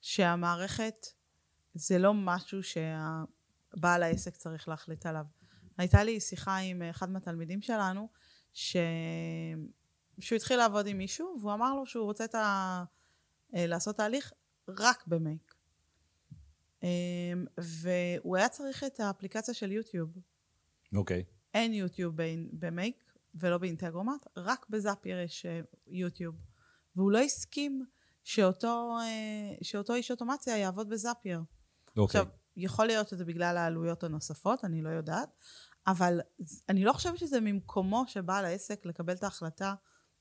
שהמערכת 0.00 1.06
זה 1.74 1.98
לא 1.98 2.14
משהו 2.14 2.60
שהבעל 2.62 4.02
העסק 4.02 4.36
צריך 4.36 4.68
להחליט 4.68 5.06
עליו. 5.06 5.24
הייתה 5.78 6.04
לי 6.04 6.20
שיחה 6.20 6.56
עם 6.56 6.82
אחד 6.82 7.10
מהתלמידים 7.10 7.62
שלנו, 7.62 8.08
ש... 8.52 8.76
שהוא 10.20 10.36
התחיל 10.36 10.56
לעבוד 10.56 10.86
עם 10.86 10.98
מישהו, 10.98 11.36
והוא 11.40 11.52
אמר 11.52 11.74
לו 11.74 11.86
שהוא 11.86 12.04
רוצה 12.04 12.24
את 12.24 12.34
ה... 12.34 12.84
אה, 13.54 13.66
לעשות 13.66 13.96
תהליך 13.96 14.32
רק 14.68 15.06
במייק. 15.06 15.54
אמ, 16.82 16.88
והוא 17.58 18.36
היה 18.36 18.48
צריך 18.48 18.84
את 18.84 19.00
האפליקציה 19.00 19.54
של 19.54 19.72
יוטיוב. 19.72 20.10
אוקיי. 20.94 21.24
Okay. 21.26 21.37
אין 21.58 21.72
יוטיוב 21.72 22.14
במייק 22.52 23.12
ולא 23.34 23.58
באינטגרומט, 23.58 24.26
רק 24.36 24.66
בזאפייר 24.70 25.18
יש 25.18 25.46
יוטיוב. 25.86 26.34
והוא 26.96 27.10
לא 27.10 27.18
הסכים 27.18 27.84
שאותו, 28.24 28.98
אה, 29.00 29.56
שאותו 29.62 29.94
איש 29.94 30.10
אוטומציה 30.10 30.56
יעבוד 30.56 30.88
בזאפייר. 30.88 31.40
אוקיי. 31.96 32.04
עכשיו, 32.04 32.26
יכול 32.56 32.86
להיות 32.86 33.08
שזה 33.08 33.24
בגלל 33.24 33.56
העלויות 33.56 34.04
הנוספות, 34.04 34.64
אני 34.64 34.82
לא 34.82 34.88
יודעת, 34.88 35.28
אבל 35.86 36.20
אני 36.68 36.84
לא 36.84 36.92
חושבת 36.92 37.18
שזה 37.18 37.40
ממקומו 37.40 38.04
של 38.06 38.20
בעל 38.20 38.44
העסק 38.44 38.86
לקבל 38.86 39.12
את 39.12 39.22
ההחלטה 39.22 39.74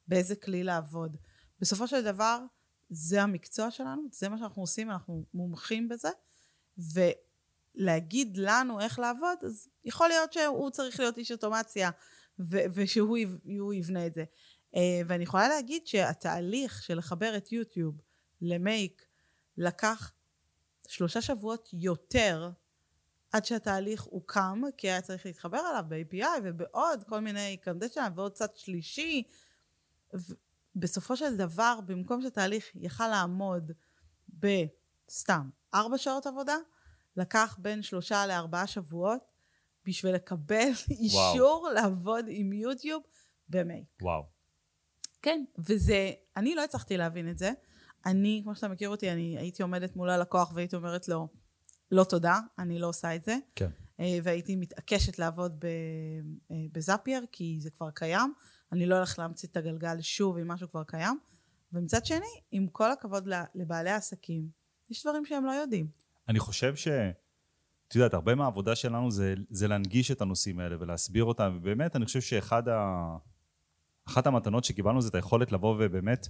באיזה 0.08 0.36
כלי 0.36 0.63
לעבוד. 0.63 1.17
בסופו 1.60 1.88
של 1.88 2.04
דבר, 2.04 2.39
זה 2.89 3.23
המקצוע 3.23 3.71
שלנו, 3.71 4.02
זה 4.12 4.30
מה 4.30 4.38
שאנחנו 4.38 4.62
עושים, 4.62 4.91
אנחנו 4.91 5.26
מומחים 5.34 5.89
בזה, 5.89 6.10
ולהגיד 7.77 8.37
לנו 8.37 8.79
איך 8.79 8.99
לעבוד, 8.99 9.37
אז 9.45 9.67
יכול 9.85 10.07
להיות 10.07 10.33
שהוא 10.33 10.69
צריך 10.69 10.99
להיות 10.99 11.17
איש 11.17 11.31
אוטומציה, 11.31 11.89
ו- 12.39 12.65
ושהוא 12.73 13.73
יבנה 13.73 14.05
את 14.05 14.13
זה. 14.13 14.23
אה, 14.75 15.01
ואני 15.07 15.23
יכולה 15.23 15.47
להגיד 15.47 15.87
שהתהליך 15.87 16.83
של 16.83 16.97
לחבר 16.97 17.37
את 17.37 17.51
יוטיוב 17.51 18.01
למייק 18.41 19.05
לקח 19.57 20.11
שלושה 20.87 21.21
שבועות 21.21 21.69
יותר 21.73 22.49
עד 23.31 23.45
שהתהליך 23.45 24.01
הוקם, 24.03 24.61
כי 24.77 24.89
היה 24.89 25.01
צריך 25.01 25.25
להתחבר 25.25 25.59
אליו 25.71 25.83
ב-API 25.87 26.41
ובעוד 26.43 27.03
כל 27.03 27.19
מיני 27.19 27.57
קונדשן 27.63 28.11
ועוד 28.15 28.31
צד 28.31 28.55
שלישי. 28.55 29.23
בסופו 30.75 31.17
של 31.17 31.37
דבר, 31.37 31.79
במקום 31.85 32.21
שהתהליך 32.21 32.65
יכל 32.75 33.07
לעמוד 33.07 33.71
בסתם 34.29 35.49
ארבע 35.73 35.97
שעות 35.97 36.27
עבודה, 36.27 36.57
לקח 37.17 37.58
בין 37.62 37.82
שלושה 37.82 38.27
לארבעה 38.27 38.67
שבועות 38.67 39.19
בשביל 39.86 40.15
לקבל 40.15 40.69
אישור. 40.89 41.69
לעבוד 41.75 42.25
עם 42.30 42.53
יוטיוב 42.53 43.03
במייק. 43.49 43.86
וואו. 44.01 44.23
כן, 45.21 45.43
וזה, 45.58 46.12
אני 46.38 46.56
לא 46.56 46.63
הצלחתי 46.63 46.97
להבין 46.97 47.30
את 47.30 47.38
זה. 47.38 47.51
אני, 48.06 48.41
כמו 48.43 48.56
שאתה 48.56 48.67
מכיר 48.67 48.89
אותי, 48.89 49.12
אני 49.12 49.38
הייתי 49.38 49.63
עומדת 49.63 49.95
מול 49.95 50.10
הלקוח 50.10 50.51
והייתי 50.56 50.75
אומרת 50.75 51.08
לו, 51.08 51.27
לא 51.91 52.03
תודה, 52.03 52.39
אני 52.60 52.80
לא 52.80 52.88
עושה 52.88 53.15
את 53.15 53.23
זה. 53.23 53.38
כן. 53.56 53.69
אה, 53.99 54.17
והייתי 54.23 54.56
מתעקשת 54.56 55.19
לעבוד 55.19 55.65
אה, 55.65 56.56
בזאפייר, 56.71 57.25
כי 57.32 57.58
זה 57.60 57.69
כבר 57.69 57.91
קיים. 57.91 58.34
אני 58.71 58.86
לא 58.86 58.95
הולכת 58.95 59.17
להמציא 59.17 59.49
את 59.51 59.58
הגלגל 59.58 60.01
שוב 60.01 60.38
אם 60.38 60.47
משהו 60.47 60.69
כבר 60.69 60.84
קיים. 60.84 61.19
ומצד 61.73 62.06
שני, 62.06 62.41
עם 62.51 62.67
כל 62.67 62.91
הכבוד 62.91 63.30
לבעלי 63.56 63.89
העסקים, 63.89 64.49
יש 64.89 65.03
דברים 65.03 65.25
שהם 65.25 65.45
לא 65.45 65.51
יודעים. 65.51 65.88
אני 66.29 66.39
חושב 66.39 66.75
ש... 66.75 66.87
את 67.87 67.95
יודעת, 67.95 68.13
הרבה 68.13 68.35
מהעבודה 68.35 68.75
שלנו 68.75 69.11
זה, 69.11 69.33
זה 69.49 69.67
להנגיש 69.67 70.11
את 70.11 70.21
הנושאים 70.21 70.59
האלה 70.59 70.75
ולהסביר 70.79 71.23
אותם, 71.23 71.57
ובאמת, 71.61 71.95
אני 71.95 72.05
חושב 72.05 72.21
שאחת 72.21 72.67
ה... 72.67 73.17
אחת 74.07 74.27
המתנות 74.27 74.63
שקיבלנו 74.63 75.01
זה 75.01 75.09
את 75.09 75.15
היכולת 75.15 75.51
לבוא 75.51 75.75
ובאמת 75.79 76.27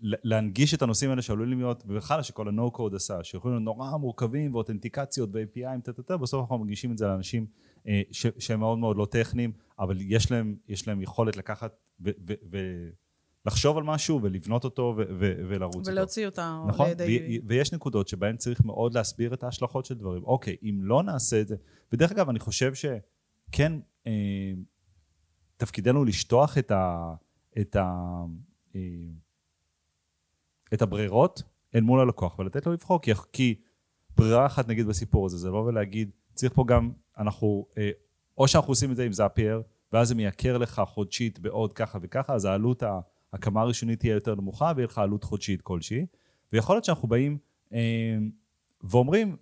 להנגיש 0.00 0.74
את 0.74 0.82
הנושאים 0.82 1.10
האלה 1.10 1.22
שעלולים 1.22 1.58
להיות, 1.58 1.84
ובכלל 1.86 2.22
שכל 2.22 2.48
ה-No 2.48 2.76
code 2.76 2.96
עשה, 2.96 3.24
שיכולים 3.24 3.54
להיות 3.54 3.64
נורא 3.64 3.96
מורכבים 3.96 4.54
ואותנטיקציות 4.54 5.30
טטטט, 5.80 6.10
בסוף 6.10 6.40
אנחנו 6.40 6.58
מנגישים 6.58 6.92
את 6.92 6.98
זה 6.98 7.06
לאנשים 7.06 7.46
אה, 7.88 8.02
שהם 8.12 8.60
מאוד 8.60 8.78
מאוד 8.78 8.96
לא 8.96 9.06
טכניים, 9.10 9.52
אבל 9.78 9.96
יש 10.00 10.30
להם, 10.30 10.56
יש 10.68 10.88
להם 10.88 11.02
יכולת 11.02 11.36
לקחת 11.36 11.76
ולחשוב 13.46 13.76
על 13.76 13.82
משהו 13.82 14.22
ולבנות 14.22 14.64
אותו 14.64 14.94
ולרוץ 15.18 15.76
איתו. 15.76 15.90
ולהוציא 15.90 16.26
אותה 16.26 16.64
נכון? 16.68 16.88
לידי... 16.88 17.40
ויש 17.46 17.72
נקודות 17.72 18.08
שבהן 18.08 18.36
צריך 18.36 18.64
מאוד 18.64 18.94
להסביר 18.94 19.34
את 19.34 19.42
ההשלכות 19.42 19.86
של 19.86 19.94
דברים. 19.94 20.24
אוקיי, 20.24 20.56
אם 20.62 20.78
לא 20.82 21.02
נעשה 21.02 21.40
את 21.40 21.48
זה, 21.48 21.56
ודרך 21.92 22.12
אגב, 22.12 22.28
אני 22.28 22.38
חושב 22.38 22.72
שכן, 22.74 23.72
אה, 24.06 24.52
תפקידנו 25.56 26.04
לשטוח 26.04 26.58
את 26.58 26.70
ה... 26.70 27.14
את 27.60 27.76
ה 27.76 28.04
אה, 28.76 28.80
את 30.74 30.82
הברירות 30.82 31.42
אל 31.74 31.80
מול 31.80 32.00
הלקוח 32.00 32.38
ולתת 32.38 32.66
לו 32.66 32.72
לבחור, 32.72 33.02
כי, 33.02 33.12
כי 33.32 33.54
ברירה 34.16 34.46
אחת 34.46 34.68
נגיד 34.68 34.86
בסיפור 34.86 35.26
הזה 35.26 35.36
זה 35.36 35.48
לבוא 35.48 35.62
ולהגיד, 35.62 36.10
צריך 36.34 36.52
פה 36.52 36.64
גם, 36.68 36.92
אנחנו, 37.18 37.66
אה, 37.78 37.90
או 38.38 38.48
שאנחנו 38.48 38.70
עושים 38.70 38.90
את 38.90 38.96
זה 38.96 39.04
עם 39.04 39.12
זאפייר, 39.12 39.62
ואז 39.92 40.08
זה 40.08 40.14
מייקר 40.14 40.58
לך 40.58 40.82
חודשית 40.86 41.38
בעוד 41.38 41.72
ככה 41.72 41.98
וככה, 42.02 42.34
אז 42.34 42.44
העלות 42.44 42.82
ההקמה 43.34 43.60
הראשונית 43.60 44.00
תהיה 44.00 44.14
יותר 44.14 44.34
נמוכה, 44.34 44.72
ויהיה 44.76 44.86
לך 44.86 44.98
עלות 44.98 45.24
חודשית 45.24 45.62
כלשהי, 45.62 46.06
ויכול 46.52 46.76
להיות 46.76 46.84
שאנחנו 46.84 47.08
באים 47.08 47.38
אה, 47.72 48.16
ואומרים, 48.82 49.36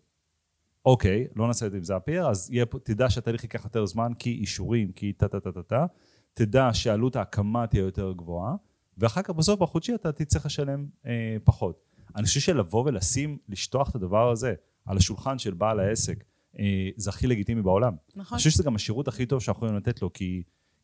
אוקיי, 0.84 1.26
לא 1.36 1.46
נעשה 1.46 1.66
את 1.66 1.70
זה 1.70 1.76
עם 1.76 1.84
זאפייר, 1.84 2.28
אז 2.28 2.50
יהיה, 2.50 2.64
תדע 2.66 3.10
שהתהליך 3.10 3.42
ייקח 3.42 3.64
יותר 3.64 3.86
זמן, 3.86 4.12
כי 4.18 4.30
אישורים, 4.30 4.92
כי 4.92 5.12
טה 5.12 5.28
טה 5.28 5.40
טה 5.40 5.52
טה 5.52 5.62
טה, 5.62 5.86
תדע 6.34 6.74
שעלות 6.74 7.16
ההקמה 7.16 7.66
תהיה 7.66 7.80
יותר 7.80 8.12
גבוהה, 8.12 8.54
ואחר 8.98 9.22
כך 9.22 9.30
בסוף 9.30 9.60
בחודשי 9.60 9.94
אתה 9.94 10.12
תצטרך 10.12 10.46
לשלם 10.46 10.86
אה, 11.06 11.36
פחות. 11.44 11.80
אני 12.16 12.26
חושב 12.26 12.40
שלבוא 12.40 12.84
ולשים, 12.86 13.38
לשטוח 13.48 13.90
את 13.90 13.94
הדבר 13.94 14.30
הזה 14.30 14.54
על 14.84 14.96
השולחן 14.96 15.38
של 15.38 15.54
בעל 15.54 15.80
העסק, 15.80 16.24
אה, 16.58 16.88
זה 16.96 17.10
הכי 17.10 17.26
לגיטימי 17.26 17.62
בעולם. 17.62 17.94
נכון. 18.16 18.34
אני 18.34 18.38
חושב 18.38 18.50
שזה 18.50 18.62
גם 18.62 18.74
השירות 18.74 19.08
הכי 19.08 19.26
טוב 19.26 19.40
שאנחנו 19.40 19.66
יכולים 19.66 19.76
לתת 19.76 20.02
לו, 20.02 20.12
כי, 20.12 20.42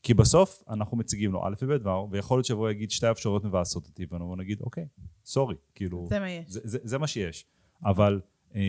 כי 0.09 0.15
בסוף 0.15 0.63
אנחנו 0.69 0.97
מציגים 0.97 1.33
לו 1.33 1.47
א' 1.47 1.55
וב' 1.63 1.73
דבר, 1.73 2.07
ויכול 2.11 2.39
להיות 2.39 2.47
שיבוא 2.47 2.71
יגיד 2.71 2.91
שתי 2.91 3.11
אפשרויות 3.11 3.45
מבאסות 3.45 3.87
אותי, 3.87 4.07
ואנחנו 4.11 4.37
נגיד, 4.37 4.61
אוקיי, 4.61 4.87
סורי, 5.25 5.55
כאילו... 5.75 6.07
זה 6.09 6.21
מה 6.21 6.31
יש. 6.31 6.51
זה, 6.51 6.61
זה, 6.65 6.79
זה 6.83 6.99
מה 6.99 7.07
שיש. 7.07 7.47
אבל, 7.85 8.21
אה, 8.55 8.61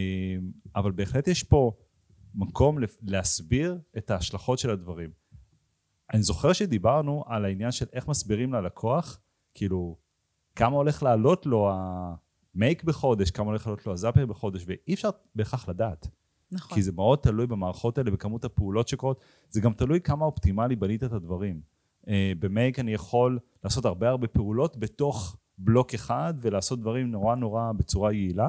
אבל 0.75 0.91
בהחלט 0.91 1.28
יש 1.28 1.43
פה 1.43 1.71
מקום 2.36 2.78
להסביר 3.02 3.80
את 3.97 4.12
ההשלכות 4.12 4.60
של 4.60 4.69
הדברים. 4.69 5.10
אני 6.13 6.21
זוכר 6.21 6.54
שדיברנו 6.54 7.23
על 7.28 7.45
העניין 7.45 7.71
של 7.71 7.86
איך 7.93 8.08
מסבירים 8.08 8.54
ללקוח 8.54 9.19
כאילו, 9.54 9.97
כמה 10.56 10.75
הולך 10.75 11.04
לעלות 11.04 11.45
לו 11.45 11.71
המייק 12.56 12.84
בחודש, 12.84 13.32
כמה 13.32 13.45
הולך 13.45 13.67
לעלות 13.67 13.86
לו 13.86 13.93
הזאפר 13.93 14.25
בחודש, 14.25 14.63
ואי 14.67 14.93
אפשר 14.93 15.10
בהכרח 15.36 15.69
לדעת. 15.69 16.08
נכון. 16.51 16.77
כי 16.77 16.83
זה 16.83 16.91
מאוד 16.91 17.19
תלוי 17.19 17.47
במערכות 17.47 17.97
האלה, 17.97 18.12
בכמות 18.12 18.45
הפעולות 18.45 18.88
שקורות, 18.88 19.19
זה 19.49 19.62
גם 19.62 19.73
תלוי 19.73 20.01
כמה 20.01 20.25
אופטימלי 20.25 20.75
בנית 20.75 21.03
את 21.03 21.13
הדברים. 21.13 21.62
Uh, 22.05 22.09
במייק 22.39 22.79
אני 22.79 22.93
יכול 22.93 23.39
לעשות 23.63 23.85
הרבה 23.85 24.09
הרבה 24.09 24.27
פעולות 24.27 24.77
בתוך 24.77 25.38
בלוק 25.57 25.93
אחד 25.93 26.33
ולעשות 26.41 26.79
דברים 26.79 27.12
נורא 27.12 27.35
נורא 27.35 27.71
בצורה 27.71 28.13
יעילה. 28.13 28.47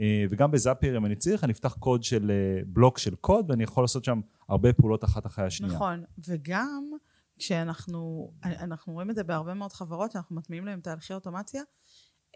אה, 0.00 0.24
וגם 0.30 0.50
בזאפייר, 0.50 0.96
אם 0.96 1.06
אני 1.06 1.16
צריך, 1.16 1.44
אני 1.44 1.52
אפתח 1.52 1.76
קוד 1.78 2.02
של 2.02 2.30
אה, 2.30 2.62
בלוק 2.66 2.98
של 2.98 3.14
קוד, 3.14 3.50
ואני 3.50 3.64
יכול 3.64 3.84
לעשות 3.84 4.04
שם 4.04 4.20
הרבה 4.48 4.72
פעולות 4.72 5.04
אחת 5.04 5.26
אחרי 5.26 5.44
השנייה. 5.44 5.74
נכון, 5.74 6.04
וגם 6.28 6.90
כשאנחנו 7.38 8.32
אנחנו 8.42 8.92
רואים 8.92 9.10
את 9.10 9.14
זה 9.14 9.24
בהרבה 9.24 9.54
מאוד 9.54 9.72
חברות, 9.72 10.12
שאנחנו 10.12 10.36
מטמיעים 10.36 10.66
להם 10.66 10.80
תהליכי 10.80 11.14
אוטומציה, 11.14 11.62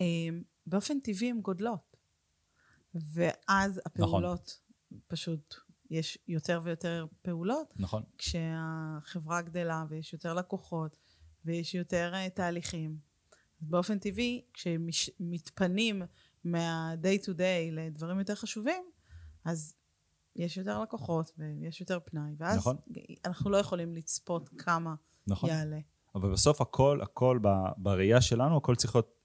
אה, 0.01 0.07
באופן 0.67 1.01
טבעי 1.01 1.31
הן 1.31 1.41
גודלות. 1.41 1.97
ואז 2.95 3.81
הפעולות 3.87 4.41
נכון. 4.41 4.70
פשוט, 5.09 5.55
יש 5.91 6.19
יותר 6.29 6.61
ויותר 6.65 7.07
פעולות. 7.23 7.73
נכון. 7.77 8.03
כשהחברה 8.19 9.43
גדלה 9.43 9.85
ויש 9.89 10.13
יותר 10.13 10.35
לקוחות 10.35 10.97
ויש 11.45 11.75
יותר 11.75 12.29
תהליכים. 12.29 12.97
באופן 13.61 13.99
טבעי, 13.99 14.45
כשמתפנים 14.53 16.03
מה-day 16.45 17.25
to 17.25 17.29
day 17.29 17.73
לדברים 17.73 18.19
יותר 18.19 18.35
חשובים, 18.35 18.85
אז 19.45 19.75
יש 20.37 20.57
יותר 20.57 20.83
לקוחות 20.83 21.33
ויש 21.39 21.81
יותר 21.81 21.99
פנאי, 22.05 22.33
ואז 22.39 22.57
נכון. 22.57 22.77
אנחנו 23.25 23.51
לא 23.51 23.57
יכולים 23.57 23.95
לצפות 23.95 24.49
כמה 24.59 24.95
נכון. 25.27 25.51
יעלה. 25.51 25.79
אבל 26.15 26.33
בסוף 26.33 26.61
הכל, 26.61 27.01
הכל 27.03 27.39
בראייה 27.77 28.21
שלנו, 28.21 28.57
הכל 28.57 28.77
צריך 28.77 28.95
להיות... 28.95 29.20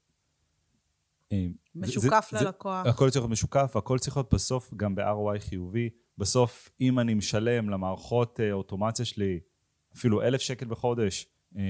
אה, 1.32 1.46
משוקף 1.74 2.28
זה, 2.32 2.44
ללקוח. 2.44 2.84
זה, 2.84 2.90
הכל 2.90 3.10
צריך 3.10 3.22
להיות 3.22 3.30
משוקף, 3.30 3.76
הכל 3.76 3.98
צריך 3.98 4.16
להיות 4.16 4.34
בסוף 4.34 4.74
גם 4.76 4.94
ב-ROI 4.94 5.40
חיובי. 5.40 5.90
בסוף, 6.18 6.68
אם 6.80 6.98
אני 6.98 7.14
משלם 7.14 7.70
למערכות 7.70 8.40
אה, 8.40 8.52
אוטומציה 8.52 9.04
שלי 9.04 9.40
אפילו 9.96 10.22
אלף 10.22 10.40
שקל 10.40 10.66
בחודש, 10.66 11.26
אה, 11.56 11.62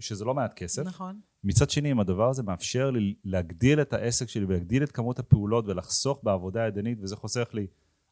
שזה 0.00 0.24
לא 0.24 0.34
מעט 0.34 0.52
כסף. 0.56 0.82
נכון. 0.82 1.20
מצד 1.44 1.70
שני, 1.70 1.92
אם 1.92 2.00
הדבר 2.00 2.28
הזה 2.28 2.42
מאפשר 2.42 2.90
לי 2.90 3.14
להגדיל 3.24 3.80
את 3.80 3.92
העסק 3.92 4.28
שלי 4.28 4.44
ולהגדיל 4.44 4.82
את 4.82 4.92
כמות 4.92 5.18
הפעולות 5.18 5.68
ולחסוך 5.68 6.20
בעבודה 6.22 6.66
ידנית, 6.66 6.98
וזה 7.02 7.16
חוסך 7.16 7.48
לי 7.52 7.66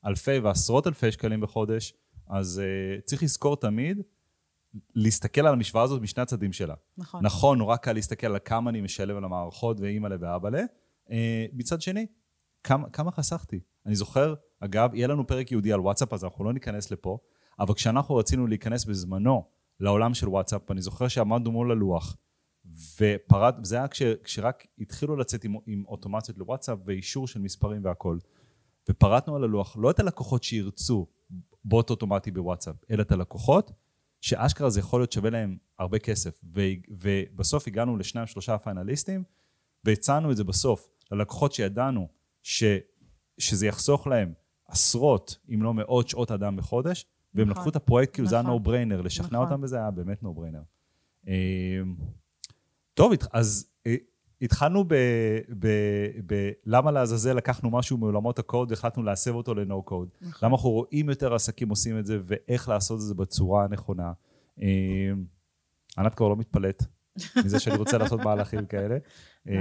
אלפי 0.06 0.38
ועשרות 0.38 0.86
אלפי 0.86 1.12
שקלים 1.12 1.40
בחודש, 1.40 1.94
אז 2.28 2.62
uh, 2.64 3.02
צריך 3.04 3.22
לזכור 3.22 3.56
תמיד 3.56 4.02
להסתכל 4.94 5.40
על 5.40 5.52
המשוואה 5.52 5.84
הזאת 5.84 6.02
משני 6.02 6.22
הצדדים 6.22 6.52
שלה. 6.52 6.74
נכון. 6.98 7.24
נכון, 7.24 7.58
נורא 7.58 7.76
קל 7.76 7.92
להסתכל 7.92 8.26
על 8.26 8.38
כמה 8.44 8.70
אני 8.70 8.80
משלם 8.80 9.16
על 9.16 9.24
המערכות 9.24 9.80
ואימא'לה 9.80 10.16
ואבא'לה. 10.20 10.62
Uh, 11.08 11.12
מצד 11.52 11.80
שני, 11.80 12.06
כמה, 12.64 12.90
כמה 12.90 13.10
חסכתי? 13.10 13.60
אני 13.86 13.94
זוכר, 13.94 14.34
אגב, 14.60 14.94
יהיה 14.94 15.06
לנו 15.06 15.26
פרק 15.26 15.50
ייעודי 15.50 15.72
על 15.72 15.80
וואטסאפ, 15.80 16.12
אז 16.12 16.24
אנחנו 16.24 16.44
לא 16.44 16.52
ניכנס 16.52 16.90
לפה, 16.90 17.18
אבל 17.58 17.74
כשאנחנו 17.74 18.16
רצינו 18.16 18.46
להיכנס 18.46 18.84
בזמנו 18.84 19.44
לעולם 19.80 20.14
של 20.14 20.28
וואטסאפ, 20.28 20.70
אני 20.70 20.82
זוכר 20.82 21.08
שעמדנו 21.08 21.52
מול 21.52 21.72
הלוח, 21.72 22.16
ופרד, 23.00 23.54
זה 23.64 23.76
היה 23.76 23.88
כש, 23.88 24.02
כשרק 24.02 24.66
התחילו 24.78 25.16
לצאת 25.16 25.44
עם, 25.44 25.54
עם 25.66 25.84
אוטומציות 25.88 26.38
לוואטסאפ 26.38 26.78
ואישור 26.84 27.26
של 27.26 27.40
מספרים 27.40 27.84
והכל. 27.84 28.18
ופרטנו 28.88 29.36
על 29.36 29.44
הלוח 29.44 29.76
לא 29.80 29.90
את 29.90 30.00
הלקוחות 30.00 30.42
שירצו 30.42 31.06
בוט 31.64 31.90
אוטומטי 31.90 32.30
בוואטסאפ, 32.30 32.76
אלא 32.90 33.02
את 33.02 33.12
הלקוחות 33.12 33.72
שאשכרה 34.20 34.70
זה 34.70 34.80
יכול 34.80 35.00
להיות 35.00 35.12
שווה 35.12 35.30
להם 35.30 35.56
הרבה 35.78 35.98
כסף. 35.98 36.40
ו, 36.54 36.60
ובסוף 36.88 37.68
הגענו 37.68 37.96
לשניים 37.96 38.26
שלושה 38.26 38.58
פיינליסטים, 38.58 39.24
והצענו 39.84 40.30
את 40.30 40.36
זה 40.36 40.44
בסוף 40.44 40.88
ללקוחות 41.12 41.52
שידענו 41.52 42.08
ש, 42.42 42.64
שזה 43.38 43.66
יחסוך 43.66 44.06
להם 44.06 44.32
עשרות, 44.68 45.38
אם 45.54 45.62
לא 45.62 45.74
מאות 45.74 46.08
שעות 46.08 46.30
אדם 46.30 46.56
בחודש, 46.56 47.06
והם 47.34 47.48
נכון, 47.48 47.60
לקחו 47.60 47.70
את 47.70 47.76
הפרויקט 47.76 48.14
כאילו 48.14 48.26
נכון, 48.26 48.30
זה 48.30 48.36
היה 48.36 48.54
no 48.54 48.60
brainer, 48.60 49.00
לשכנע 49.00 49.28
נכון. 49.28 49.38
אותם 49.38 49.60
בזה 49.60 49.76
היה 49.76 49.90
באמת 49.90 50.22
no 50.22 50.34
brainer. 50.34 50.62
אמ, 51.26 51.32
טוב, 52.94 53.12
אז 53.32 53.66
אה, 53.86 53.94
התחלנו 54.42 54.84
ב... 54.84 54.94
ב, 55.58 55.66
ב 56.26 56.50
למה 56.66 56.90
לעזאזל 56.90 57.32
לקחנו 57.32 57.70
משהו 57.70 57.96
מעולמות 57.96 58.38
הקוד 58.38 58.70
והחלטנו 58.70 59.02
להסב 59.02 59.34
אותו 59.34 59.54
לנו 59.54 59.82
קוד. 59.82 60.08
נכון. 60.20 60.32
למה 60.42 60.56
אנחנו 60.56 60.70
רואים 60.70 61.08
יותר 61.08 61.34
עסקים 61.34 61.68
עושים 61.68 61.98
את 61.98 62.06
זה 62.06 62.18
ואיך 62.24 62.68
לעשות 62.68 62.96
את 62.96 63.02
זה 63.02 63.14
בצורה 63.14 63.64
הנכונה. 63.64 64.12
אמ, 64.58 65.24
ענת 65.98 66.14
כבר 66.14 66.28
לא 66.28 66.36
מתפלאת 66.36 66.82
מזה 67.44 67.60
שאני 67.60 67.76
רוצה 67.76 67.98
לעשות 67.98 68.20
מהלכים 68.20 68.66
כאלה. 68.66 68.98
אמ, 69.48 69.54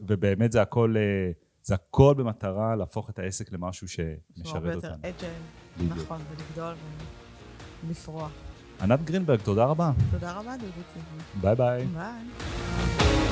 ובאמת 0.00 0.52
זה 0.52 0.62
הכל, 0.62 0.94
אה, 0.96 1.30
זה 1.62 1.74
הכל 1.74 2.14
במטרה 2.16 2.76
להפוך 2.76 3.10
את 3.10 3.18
העסק 3.18 3.52
למשהו 3.52 3.88
שמשרת 3.88 4.14
אותנו. 4.46 4.64
הרבה 4.64 4.72
יותר 4.72 4.94
אג'ל, 5.02 5.88
נכון, 5.94 6.20
ולגדול 6.30 6.74
ולפרוח. 7.86 8.30
ענת 8.80 9.04
גרינברג, 9.04 9.40
תודה 9.40 9.64
רבה. 9.64 9.92
תודה 10.10 10.32
רבה, 10.32 10.54
דודו 10.56 10.72
ביי 11.40 11.54
ביי. 11.54 11.86
ביי. 11.86 13.25